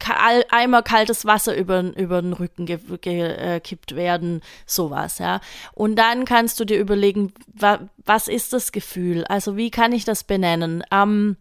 Eimer 0.50 0.82
kaltes 0.82 1.24
Wasser 1.24 1.56
über, 1.56 1.80
über 1.96 2.20
den 2.20 2.32
Rücken 2.32 2.66
gekippt 2.66 3.02
ge, 3.02 3.20
äh, 3.22 3.96
werden, 3.96 4.42
sowas, 4.66 5.18
ja. 5.18 5.40
Und 5.72 5.96
dann 5.96 6.24
kannst 6.24 6.58
du 6.58 6.64
dir 6.64 6.78
überlegen, 6.78 7.32
wa, 7.54 7.88
was 8.04 8.28
ist 8.28 8.52
das 8.52 8.72
Gefühl? 8.72 9.24
Also 9.24 9.56
wie 9.56 9.70
kann 9.70 9.92
ich 9.92 10.04
das 10.04 10.24
benennen? 10.24 10.82
Ähm, 10.90 11.36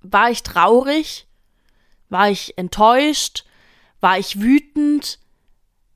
war 0.00 0.30
ich 0.30 0.42
traurig? 0.42 1.26
War 2.08 2.30
ich 2.30 2.56
enttäuscht? 2.56 3.44
War 4.00 4.18
ich 4.18 4.40
wütend? 4.40 5.18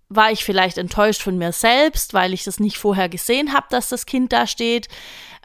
War 0.08 0.30
ich 0.30 0.44
vielleicht 0.44 0.76
enttäuscht 0.76 1.22
von 1.22 1.38
mir 1.38 1.52
selbst, 1.52 2.12
weil 2.12 2.34
ich 2.34 2.44
das 2.44 2.60
nicht 2.60 2.76
vorher 2.76 3.08
gesehen 3.08 3.54
habe, 3.54 3.66
dass 3.70 3.88
das 3.88 4.04
Kind 4.04 4.32
da 4.32 4.46
steht? 4.46 4.88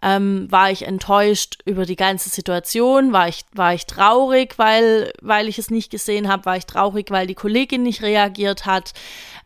Ähm, 0.04 0.52
war 0.52 0.72
ich 0.72 0.84
enttäuscht 0.84 1.58
über 1.66 1.86
die 1.86 1.96
ganze 1.96 2.30
Situation, 2.30 3.14
war 3.14 3.28
ich, 3.28 3.46
war 3.54 3.74
ich 3.74 3.86
traurig, 3.86 4.58
weil, 4.58 5.12
weil 5.22 5.48
ich 5.48 5.58
es 5.58 5.72
nicht 5.72 5.90
gesehen 5.90 6.28
habe, 6.28 6.46
war 6.46 6.58
ich 6.58 6.66
traurig, 6.66 7.10
weil 7.10 7.28
die 7.28 7.36
Kollegin 7.36 7.84
nicht 7.84 8.02
reagiert 8.02 8.66
hat, 8.66 8.94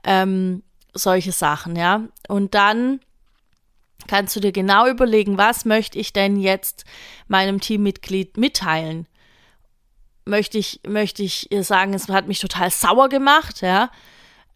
ähm, 0.03 0.63
solche 0.93 1.31
Sachen, 1.31 1.75
ja. 1.75 2.01
Und 2.27 2.53
dann 2.53 2.99
kannst 4.07 4.35
du 4.35 4.39
dir 4.39 4.51
genau 4.51 4.87
überlegen, 4.87 5.37
was 5.37 5.63
möchte 5.63 5.99
ich 5.99 6.11
denn 6.11 6.37
jetzt 6.37 6.83
meinem 7.27 7.61
Teammitglied 7.61 8.37
mitteilen? 8.37 9.07
Möchte 10.25 10.57
ich, 10.57 10.81
möchte 10.85 11.23
ich 11.23 11.51
ihr 11.51 11.63
sagen, 11.63 11.93
es 11.93 12.09
hat 12.09 12.27
mich 12.27 12.39
total 12.39 12.71
sauer 12.71 13.09
gemacht, 13.09 13.61
ja? 13.61 13.89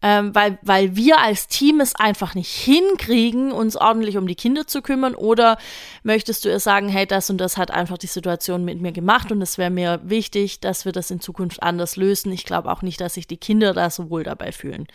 Ähm, 0.02 0.34
weil, 0.34 0.58
weil 0.62 0.94
wir 0.94 1.20
als 1.20 1.48
Team 1.48 1.80
es 1.80 1.94
einfach 1.94 2.34
nicht 2.34 2.50
hinkriegen, 2.50 3.50
uns 3.50 3.76
ordentlich 3.76 4.16
um 4.16 4.26
die 4.26 4.34
Kinder 4.34 4.66
zu 4.66 4.82
kümmern? 4.82 5.14
Oder 5.14 5.58
möchtest 6.02 6.44
du 6.44 6.48
ihr 6.48 6.60
sagen, 6.60 6.88
hey, 6.88 7.06
das 7.06 7.30
und 7.30 7.38
das 7.38 7.56
hat 7.56 7.70
einfach 7.70 7.98
die 7.98 8.06
Situation 8.06 8.64
mit 8.64 8.80
mir 8.80 8.92
gemacht 8.92 9.32
und 9.32 9.40
es 9.42 9.58
wäre 9.58 9.70
mir 9.70 10.00
wichtig, 10.04 10.60
dass 10.60 10.84
wir 10.84 10.92
das 10.92 11.10
in 11.10 11.20
Zukunft 11.20 11.62
anders 11.62 11.96
lösen? 11.96 12.30
Ich 12.32 12.44
glaube 12.44 12.70
auch 12.70 12.82
nicht, 12.82 13.00
dass 13.00 13.14
sich 13.14 13.26
die 13.26 13.38
Kinder 13.38 13.72
da 13.72 13.90
so 13.90 14.10
wohl 14.10 14.22
dabei 14.22 14.52
fühlen. 14.52 14.86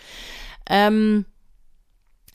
Ähm, 0.69 1.25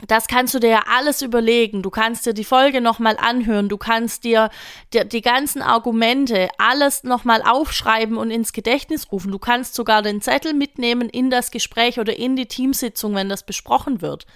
das 0.05 0.27
kannst 0.27 0.53
du 0.53 0.59
dir 0.59 0.69
ja 0.69 0.83
alles 0.95 1.23
überlegen. 1.23 1.81
Du 1.81 1.89
kannst 1.89 2.25
dir 2.27 2.33
die 2.33 2.43
Folge 2.43 2.81
nochmal 2.81 3.17
anhören. 3.17 3.67
Du 3.67 3.77
kannst 3.77 4.23
dir 4.23 4.51
die, 4.93 5.07
die 5.07 5.21
ganzen 5.21 5.63
Argumente, 5.63 6.49
alles 6.59 7.03
nochmal 7.03 7.41
aufschreiben 7.41 8.17
und 8.17 8.29
ins 8.29 8.53
Gedächtnis 8.53 9.11
rufen. 9.11 9.31
Du 9.31 9.39
kannst 9.39 9.73
sogar 9.73 10.03
den 10.03 10.21
Zettel 10.21 10.53
mitnehmen 10.53 11.09
in 11.09 11.31
das 11.31 11.49
Gespräch 11.49 11.99
oder 11.99 12.15
in 12.15 12.35
die 12.35 12.45
Teamsitzung, 12.45 13.15
wenn 13.15 13.29
das 13.29 13.43
besprochen 13.43 14.01
wird. 14.01 14.27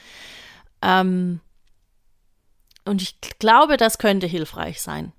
Ähm 0.81 1.41
und 2.83 3.03
ich 3.03 3.19
glaube, 3.37 3.77
das 3.77 3.99
könnte 3.99 4.25
hilfreich 4.25 4.81
sein. 4.81 5.13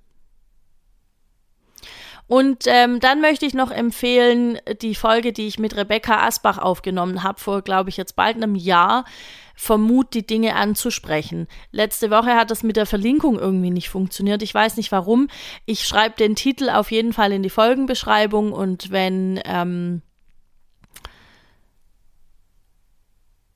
Und 2.27 2.65
ähm, 2.67 2.99
dann 2.99 3.21
möchte 3.21 3.45
ich 3.45 3.53
noch 3.53 3.71
empfehlen, 3.71 4.57
die 4.81 4.95
Folge, 4.95 5.33
die 5.33 5.47
ich 5.47 5.59
mit 5.59 5.75
Rebecca 5.75 6.25
Asbach 6.25 6.57
aufgenommen 6.57 7.23
habe, 7.23 7.39
vor, 7.39 7.61
glaube 7.61 7.89
ich, 7.89 7.97
jetzt 7.97 8.15
bald 8.15 8.37
einem 8.37 8.55
Jahr 8.55 9.05
vermut, 9.53 10.13
die 10.13 10.25
Dinge 10.25 10.55
anzusprechen. 10.55 11.47
Letzte 11.71 12.09
Woche 12.09 12.35
hat 12.35 12.51
das 12.51 12.63
mit 12.63 12.75
der 12.75 12.85
Verlinkung 12.85 13.37
irgendwie 13.37 13.69
nicht 13.69 13.89
funktioniert. 13.89 14.41
Ich 14.41 14.53
weiß 14.53 14.77
nicht 14.77 14.91
warum. 14.91 15.29
Ich 15.65 15.87
schreibe 15.87 16.15
den 16.15 16.35
Titel 16.35 16.69
auf 16.69 16.91
jeden 16.91 17.13
Fall 17.13 17.31
in 17.31 17.43
die 17.43 17.49
Folgenbeschreibung 17.49 18.51
und 18.51 18.91
wenn, 18.91 19.39
ähm, 19.45 20.01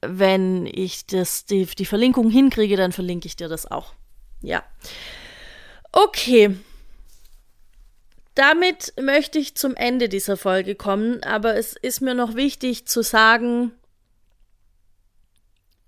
wenn 0.02 0.68
ich 0.68 1.08
das, 1.08 1.46
die, 1.46 1.66
die 1.66 1.86
Verlinkung 1.86 2.30
hinkriege, 2.30 2.78
dann 2.78 2.92
verlinke 2.92 3.28
ich 3.28 3.36
dir 3.36 3.50
das 3.50 3.70
auch. 3.70 3.94
Ja. 4.42 4.64
Okay. 5.92 6.56
Damit 8.36 8.94
möchte 9.02 9.40
ich 9.40 9.56
zum 9.56 9.76
Ende 9.76 10.10
dieser 10.10 10.38
Folge 10.38 10.76
kommen, 10.76 11.24
aber 11.24 11.56
es 11.56 11.76
ist 11.76 12.02
mir 12.02 12.14
noch 12.14 12.36
wichtig 12.36 12.86
zu 12.86 13.02
sagen, 13.02 13.72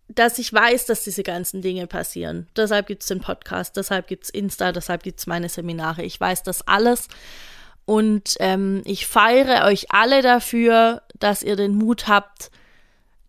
dass 0.09 0.39
ich 0.39 0.51
weiß, 0.51 0.87
dass 0.87 1.03
diese 1.03 1.23
ganzen 1.23 1.61
Dinge 1.61 1.87
passieren. 1.87 2.47
Deshalb 2.55 2.87
gibt 2.87 3.03
es 3.03 3.07
den 3.07 3.21
Podcast, 3.21 3.77
deshalb 3.77 4.07
gibt 4.07 4.25
es 4.25 4.29
Insta, 4.29 4.71
deshalb 4.71 5.03
gibt 5.03 5.19
es 5.19 5.27
meine 5.27 5.49
Seminare. 5.49 6.03
Ich 6.03 6.19
weiß 6.19 6.43
das 6.43 6.67
alles. 6.67 7.07
Und 7.85 8.35
ähm, 8.39 8.81
ich 8.85 9.07
feiere 9.07 9.65
euch 9.65 9.91
alle 9.91 10.21
dafür, 10.21 11.03
dass 11.17 11.43
ihr 11.43 11.55
den 11.55 11.75
Mut 11.75 12.07
habt, 12.07 12.51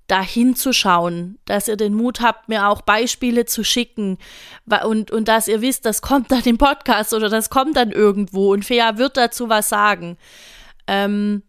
da 0.07 0.23
hinzuschauen, 0.23 1.39
dass 1.45 1.69
ihr 1.69 1.77
den 1.77 1.95
Mut 1.95 2.21
habt, 2.21 2.49
mir 2.49 2.67
auch 2.67 2.83
Beispiele 2.83 3.45
zu 3.45 3.63
schicken 3.63 4.19
und, 4.85 5.11
und 5.13 5.29
dass 5.29 5.47
ihr 5.47 5.61
wisst, 5.61 5.87
das 5.87 6.03
kommt 6.03 6.33
dann 6.33 6.43
im 6.43 6.59
Podcast 6.59 7.15
oder 7.15 7.29
das 7.29 7.49
kommt 7.49 7.77
dann 7.77 7.93
irgendwo 7.93 8.53
und 8.53 8.65
Fea 8.65 8.97
wird 8.97 9.17
dazu 9.17 9.49
was 9.49 9.69
sagen. 9.69 10.19
Ähm, 10.89 11.43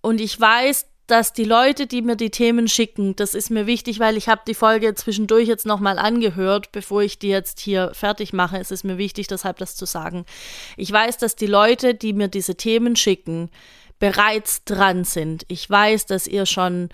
und 0.00 0.20
ich 0.20 0.38
weiß, 0.38 0.86
dass 1.12 1.34
die 1.34 1.44
Leute, 1.44 1.86
die 1.86 2.00
mir 2.00 2.16
die 2.16 2.30
Themen 2.30 2.68
schicken, 2.68 3.14
das 3.16 3.34
ist 3.34 3.50
mir 3.50 3.66
wichtig, 3.66 4.00
weil 4.00 4.16
ich 4.16 4.30
habe 4.30 4.40
die 4.46 4.54
Folge 4.54 4.94
zwischendurch 4.94 5.46
jetzt 5.46 5.66
nochmal 5.66 5.98
angehört, 5.98 6.72
bevor 6.72 7.02
ich 7.02 7.18
die 7.18 7.28
jetzt 7.28 7.60
hier 7.60 7.92
fertig 7.92 8.32
mache. 8.32 8.56
Es 8.56 8.70
ist 8.70 8.82
mir 8.82 8.96
wichtig, 8.96 9.26
deshalb 9.26 9.58
das 9.58 9.76
zu 9.76 9.84
sagen. 9.84 10.24
Ich 10.78 10.90
weiß, 10.90 11.18
dass 11.18 11.36
die 11.36 11.46
Leute, 11.46 11.94
die 11.94 12.14
mir 12.14 12.28
diese 12.28 12.54
Themen 12.54 12.96
schicken, 12.96 13.50
bereits 13.98 14.64
dran 14.64 15.04
sind. 15.04 15.44
Ich 15.48 15.68
weiß, 15.68 16.06
dass 16.06 16.26
ihr 16.26 16.46
schon 16.46 16.88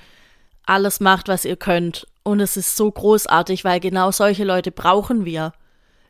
alles 0.66 0.98
macht, 0.98 1.28
was 1.28 1.44
ihr 1.44 1.56
könnt. 1.56 2.08
Und 2.24 2.40
es 2.40 2.56
ist 2.56 2.76
so 2.76 2.90
großartig, 2.90 3.64
weil 3.64 3.78
genau 3.78 4.10
solche 4.10 4.42
Leute 4.42 4.72
brauchen 4.72 5.26
wir. 5.26 5.52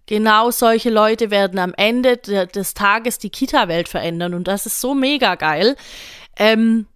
Genau 0.06 0.50
solche 0.50 0.88
Leute 0.88 1.30
werden 1.30 1.58
am 1.58 1.74
Ende 1.76 2.16
des 2.16 2.72
Tages 2.72 3.18
die 3.18 3.28
Kita-Welt 3.28 3.86
verändern. 3.86 4.32
Und 4.32 4.48
das 4.48 4.64
ist 4.64 4.80
so 4.80 4.94
mega 4.94 5.34
geil. 5.34 5.76
Ähm, 6.38 6.86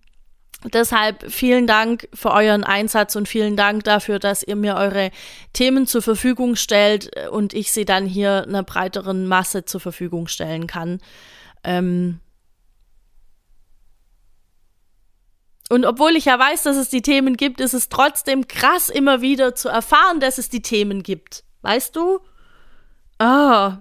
Deshalb 0.65 1.31
vielen 1.31 1.67
Dank 1.67 2.09
für 2.15 2.31
euren 2.31 2.63
Einsatz 2.63 3.17
und 3.17 3.29
vielen 3.29 3.57
Dank 3.57 3.85
dafür, 3.85 4.19
dass 4.19 4.43
ihr 4.43 4.57
mir 4.57 4.77
eure 4.77 5.11
Themen 5.53 5.87
zur 5.87 6.03
Verfügung 6.03 6.57
stellt 6.57 7.11
und 7.31 7.53
ich 7.53 7.73
sie 7.73 7.85
dann 7.85 8.07
hier 8.07 8.45
einer 8.47 8.63
breiteren 8.63 9.27
Masse 9.27 9.65
zur 9.65 9.81
Verfügung 9.81 10.29
stellen 10.29 10.67
kann. 10.67 11.01
Ähm 11.65 12.21
und 15.69 15.85
obwohl 15.85 16.17
ich 16.17 16.27
ja 16.27 16.39
weiß, 16.39 16.63
dass 16.63 16.77
es 16.77 16.91
die 16.91 17.03
Themen 17.03 17.37
gibt, 17.37 17.61
ist 17.61 17.75
es 17.75 17.89
trotzdem 17.89 18.47
krass, 18.47 18.89
immer 18.89 19.21
wieder 19.21 19.55
zu 19.55 19.69
erfahren, 19.69 20.21
dass 20.21 20.39
es 20.39 20.49
die 20.49 20.63
Themen 20.63 21.03
gibt. 21.03 21.45
Weißt 21.63 21.97
du? 21.97 22.21
Ah, 23.19 23.79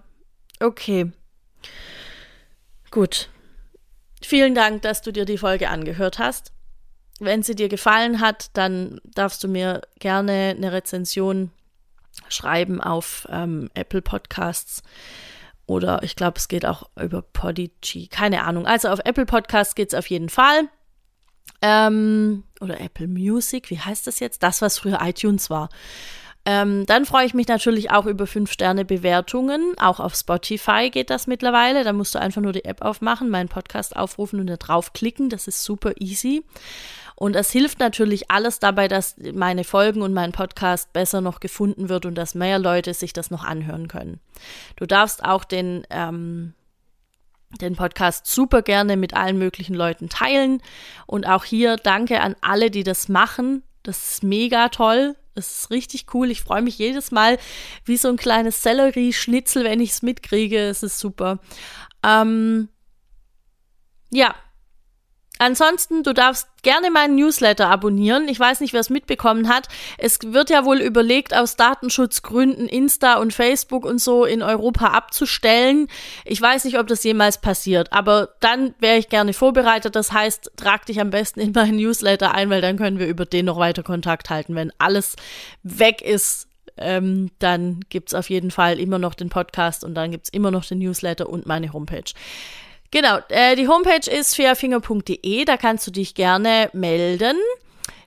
okay. 0.59 1.11
Gut. 2.91 3.29
Vielen 4.23 4.55
Dank, 4.55 4.83
dass 4.83 5.01
du 5.01 5.11
dir 5.11 5.25
die 5.25 5.37
Folge 5.37 5.69
angehört 5.69 6.19
hast. 6.19 6.51
Wenn 7.21 7.43
sie 7.43 7.55
dir 7.55 7.69
gefallen 7.69 8.19
hat, 8.19 8.49
dann 8.53 8.99
darfst 9.03 9.43
du 9.43 9.47
mir 9.47 9.81
gerne 9.99 10.55
eine 10.57 10.71
Rezension 10.71 11.51
schreiben 12.27 12.81
auf 12.81 13.27
ähm, 13.29 13.69
Apple 13.73 14.01
Podcasts 14.01 14.81
oder 15.65 16.03
ich 16.03 16.15
glaube, 16.15 16.37
es 16.37 16.47
geht 16.47 16.65
auch 16.65 16.89
über 17.01 17.21
Podigy, 17.21 18.07
keine 18.07 18.43
Ahnung. 18.43 18.65
Also 18.65 18.89
auf 18.89 18.99
Apple 19.05 19.25
Podcasts 19.25 19.75
geht 19.75 19.93
es 19.93 19.97
auf 19.97 20.07
jeden 20.07 20.29
Fall. 20.29 20.67
Ähm, 21.61 22.43
oder 22.59 22.81
Apple 22.81 23.07
Music, 23.07 23.69
wie 23.69 23.79
heißt 23.79 24.07
das 24.07 24.19
jetzt? 24.19 24.43
Das, 24.43 24.61
was 24.61 24.79
früher 24.79 24.99
iTunes 25.01 25.49
war. 25.49 25.69
Ähm, 26.43 26.87
dann 26.87 27.05
freue 27.05 27.25
ich 27.25 27.35
mich 27.35 27.47
natürlich 27.47 27.91
auch 27.91 28.07
über 28.07 28.25
5-Sterne-Bewertungen. 28.25 29.75
Auch 29.79 29.99
auf 29.99 30.15
Spotify 30.15 30.89
geht 30.89 31.11
das 31.11 31.27
mittlerweile. 31.27 31.83
Da 31.83 31.93
musst 31.93 32.15
du 32.15 32.19
einfach 32.19 32.41
nur 32.41 32.51
die 32.51 32.65
App 32.65 32.81
aufmachen, 32.81 33.29
meinen 33.29 33.47
Podcast 33.47 33.95
aufrufen 33.95 34.39
und 34.39 34.47
da 34.47 34.57
draufklicken. 34.57 35.29
Das 35.29 35.47
ist 35.47 35.63
super 35.63 35.93
easy. 35.99 36.43
Und 37.21 37.35
es 37.35 37.51
hilft 37.51 37.77
natürlich 37.77 38.31
alles 38.31 38.57
dabei, 38.57 38.87
dass 38.87 39.15
meine 39.35 39.63
Folgen 39.63 40.01
und 40.01 40.11
mein 40.11 40.31
Podcast 40.31 40.91
besser 40.91 41.21
noch 41.21 41.39
gefunden 41.39 41.87
wird 41.87 42.07
und 42.07 42.15
dass 42.15 42.33
mehr 42.33 42.57
Leute 42.57 42.95
sich 42.95 43.13
das 43.13 43.29
noch 43.29 43.43
anhören 43.43 43.87
können. 43.87 44.19
Du 44.75 44.87
darfst 44.87 45.23
auch 45.23 45.43
den, 45.43 45.85
ähm, 45.91 46.55
den 47.61 47.75
Podcast 47.75 48.25
super 48.25 48.63
gerne 48.63 48.97
mit 48.97 49.13
allen 49.13 49.37
möglichen 49.37 49.75
Leuten 49.75 50.09
teilen. 50.09 50.63
Und 51.05 51.27
auch 51.27 51.43
hier 51.43 51.75
danke 51.75 52.21
an 52.21 52.35
alle, 52.41 52.71
die 52.71 52.83
das 52.83 53.07
machen. 53.07 53.61
Das 53.83 54.13
ist 54.13 54.23
mega 54.23 54.69
toll. 54.69 55.15
Das 55.35 55.59
ist 55.59 55.69
richtig 55.69 56.07
cool. 56.15 56.31
Ich 56.31 56.41
freue 56.41 56.63
mich 56.63 56.79
jedes 56.79 57.11
Mal 57.11 57.37
wie 57.85 57.97
so 57.97 58.07
ein 58.07 58.17
kleines 58.17 58.63
Sellerie-Schnitzel, 58.63 59.63
wenn 59.65 59.79
ich 59.79 59.91
es 59.91 60.01
mitkriege. 60.01 60.57
Es 60.57 60.81
ist 60.81 60.97
super. 60.97 61.37
Ähm, 62.01 62.69
ja, 64.09 64.33
Ansonsten, 65.41 66.03
du 66.03 66.13
darfst 66.13 66.47
gerne 66.61 66.91
meinen 66.91 67.15
Newsletter 67.15 67.67
abonnieren. 67.67 68.27
Ich 68.27 68.39
weiß 68.39 68.59
nicht, 68.59 68.73
wer 68.73 68.79
es 68.79 68.91
mitbekommen 68.91 69.49
hat. 69.49 69.69
Es 69.97 70.19
wird 70.23 70.51
ja 70.51 70.65
wohl 70.65 70.79
überlegt, 70.79 71.35
aus 71.35 71.55
Datenschutzgründen 71.55 72.67
Insta 72.67 73.15
und 73.15 73.33
Facebook 73.33 73.83
und 73.83 73.99
so 73.99 74.23
in 74.23 74.43
Europa 74.43 74.89
abzustellen. 74.89 75.87
Ich 76.25 76.39
weiß 76.39 76.65
nicht, 76.65 76.77
ob 76.77 76.85
das 76.85 77.03
jemals 77.03 77.39
passiert, 77.39 77.91
aber 77.91 78.35
dann 78.39 78.75
wäre 78.77 78.99
ich 78.99 79.09
gerne 79.09 79.33
vorbereitet. 79.33 79.95
Das 79.95 80.11
heißt, 80.11 80.51
trag 80.57 80.85
dich 80.85 81.01
am 81.01 81.09
besten 81.09 81.39
in 81.39 81.53
meinen 81.53 81.77
Newsletter 81.77 82.35
ein, 82.35 82.51
weil 82.51 82.61
dann 82.61 82.77
können 82.77 82.99
wir 82.99 83.07
über 83.07 83.25
den 83.25 83.45
noch 83.45 83.57
weiter 83.57 83.81
Kontakt 83.81 84.29
halten. 84.29 84.53
Wenn 84.53 84.71
alles 84.77 85.15
weg 85.63 86.03
ist, 86.03 86.49
ähm, 86.77 87.31
dann 87.39 87.79
gibt's 87.89 88.13
auf 88.13 88.29
jeden 88.29 88.51
Fall 88.51 88.79
immer 88.79 88.99
noch 88.99 89.15
den 89.15 89.29
Podcast 89.29 89.83
und 89.83 89.95
dann 89.95 90.11
gibt's 90.11 90.29
immer 90.29 90.51
noch 90.51 90.65
den 90.65 90.77
Newsletter 90.77 91.27
und 91.27 91.47
meine 91.47 91.73
Homepage. 91.73 92.13
Genau, 92.91 93.19
äh, 93.29 93.55
die 93.55 93.69
Homepage 93.69 94.09
ist 94.11 94.35
fairfinger.de, 94.35 95.45
da 95.45 95.57
kannst 95.57 95.87
du 95.87 95.91
dich 95.91 96.13
gerne 96.13 96.69
melden. 96.73 97.37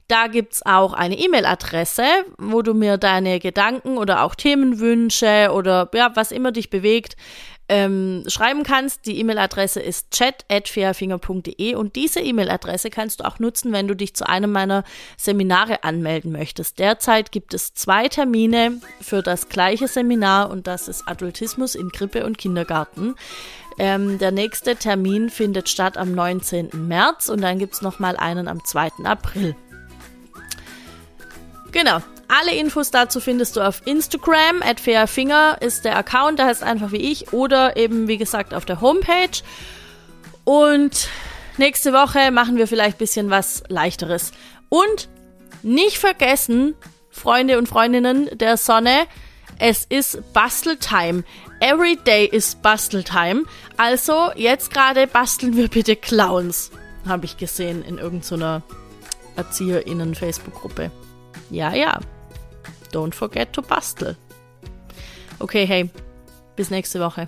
Da 0.08 0.26
gibt's 0.26 0.60
auch 0.66 0.92
eine 0.92 1.18
E-Mail-Adresse, 1.18 2.04
wo 2.36 2.60
du 2.60 2.74
mir 2.74 2.98
deine 2.98 3.40
Gedanken 3.40 3.96
oder 3.96 4.22
auch 4.22 4.34
Themenwünsche 4.34 5.50
oder 5.50 5.88
ja, 5.94 6.14
was 6.14 6.30
immer 6.30 6.52
dich 6.52 6.68
bewegt, 6.68 7.16
ähm, 7.70 8.24
schreiben 8.26 8.62
kannst. 8.62 9.06
Die 9.06 9.18
E-Mail-Adresse 9.18 9.80
ist 9.80 10.10
chat.fairfinger.de 10.10 11.74
und 11.74 11.96
diese 11.96 12.20
E-Mail-Adresse 12.20 12.90
kannst 12.90 13.20
du 13.20 13.24
auch 13.24 13.38
nutzen, 13.38 13.72
wenn 13.72 13.88
du 13.88 13.96
dich 13.96 14.14
zu 14.14 14.28
einem 14.28 14.52
meiner 14.52 14.84
Seminare 15.16 15.84
anmelden 15.84 16.32
möchtest. 16.32 16.78
Derzeit 16.78 17.32
gibt 17.32 17.54
es 17.54 17.72
zwei 17.72 18.08
Termine 18.08 18.80
für 19.00 19.22
das 19.22 19.48
gleiche 19.48 19.88
Seminar 19.88 20.50
und 20.50 20.66
das 20.66 20.88
ist 20.88 21.08
Adultismus 21.08 21.74
in 21.74 21.90
Krippe 21.90 22.26
und 22.26 22.36
Kindergarten. 22.36 23.14
Ähm, 23.78 24.18
der 24.18 24.30
nächste 24.30 24.76
Termin 24.76 25.30
findet 25.30 25.68
statt 25.68 25.96
am 25.96 26.12
19. 26.12 26.70
März 26.72 27.28
und 27.28 27.40
dann 27.40 27.58
gibt 27.58 27.74
es 27.74 27.82
nochmal 27.82 28.16
einen 28.16 28.48
am 28.48 28.64
2. 28.64 28.90
April. 29.04 29.56
Genau. 31.72 32.00
Alle 32.28 32.54
Infos 32.54 32.90
dazu 32.90 33.20
findest 33.20 33.56
du 33.56 33.60
auf 33.60 33.82
Instagram. 33.84 34.62
At 34.62 34.80
Fairfinger 34.80 35.58
ist 35.60 35.84
der 35.84 35.96
Account, 35.96 36.38
der 36.38 36.46
heißt 36.46 36.62
einfach 36.62 36.92
wie 36.92 37.12
ich. 37.12 37.32
Oder 37.32 37.76
eben, 37.76 38.08
wie 38.08 38.16
gesagt, 38.16 38.54
auf 38.54 38.64
der 38.64 38.80
Homepage. 38.80 39.42
Und 40.44 41.08
nächste 41.58 41.92
Woche 41.92 42.30
machen 42.30 42.56
wir 42.56 42.66
vielleicht 42.66 42.96
ein 42.96 42.98
bisschen 42.98 43.30
was 43.30 43.62
leichteres. 43.68 44.32
Und 44.68 45.08
nicht 45.62 45.98
vergessen, 45.98 46.74
Freunde 47.10 47.58
und 47.58 47.68
Freundinnen 47.68 48.28
der 48.38 48.56
Sonne, 48.56 49.06
es 49.58 49.84
ist 49.84 50.32
Basteltime. 50.32 51.24
Every 51.60 51.96
day 51.96 52.26
is 52.26 52.54
Basteltime. 52.54 53.44
Also 53.76 54.30
jetzt 54.36 54.72
gerade 54.72 55.06
basteln 55.06 55.56
wir 55.56 55.68
bitte 55.68 55.96
Clowns. 55.96 56.70
Habe 57.06 57.24
ich 57.24 57.36
gesehen 57.36 57.82
in 57.84 57.98
irgendeiner 57.98 58.62
ErzieherInnen-Facebook-Gruppe. 59.36 60.90
Ja, 61.50 61.74
ja. 61.74 62.00
Don't 62.92 63.14
forget 63.14 63.52
to 63.52 63.62
bastel. 63.62 64.16
Okay, 65.38 65.66
hey. 65.66 65.90
Bis 66.56 66.70
nächste 66.70 67.00
Woche. 67.00 67.26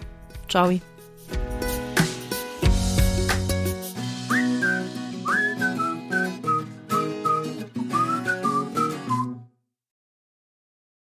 Ciao. 0.48 0.70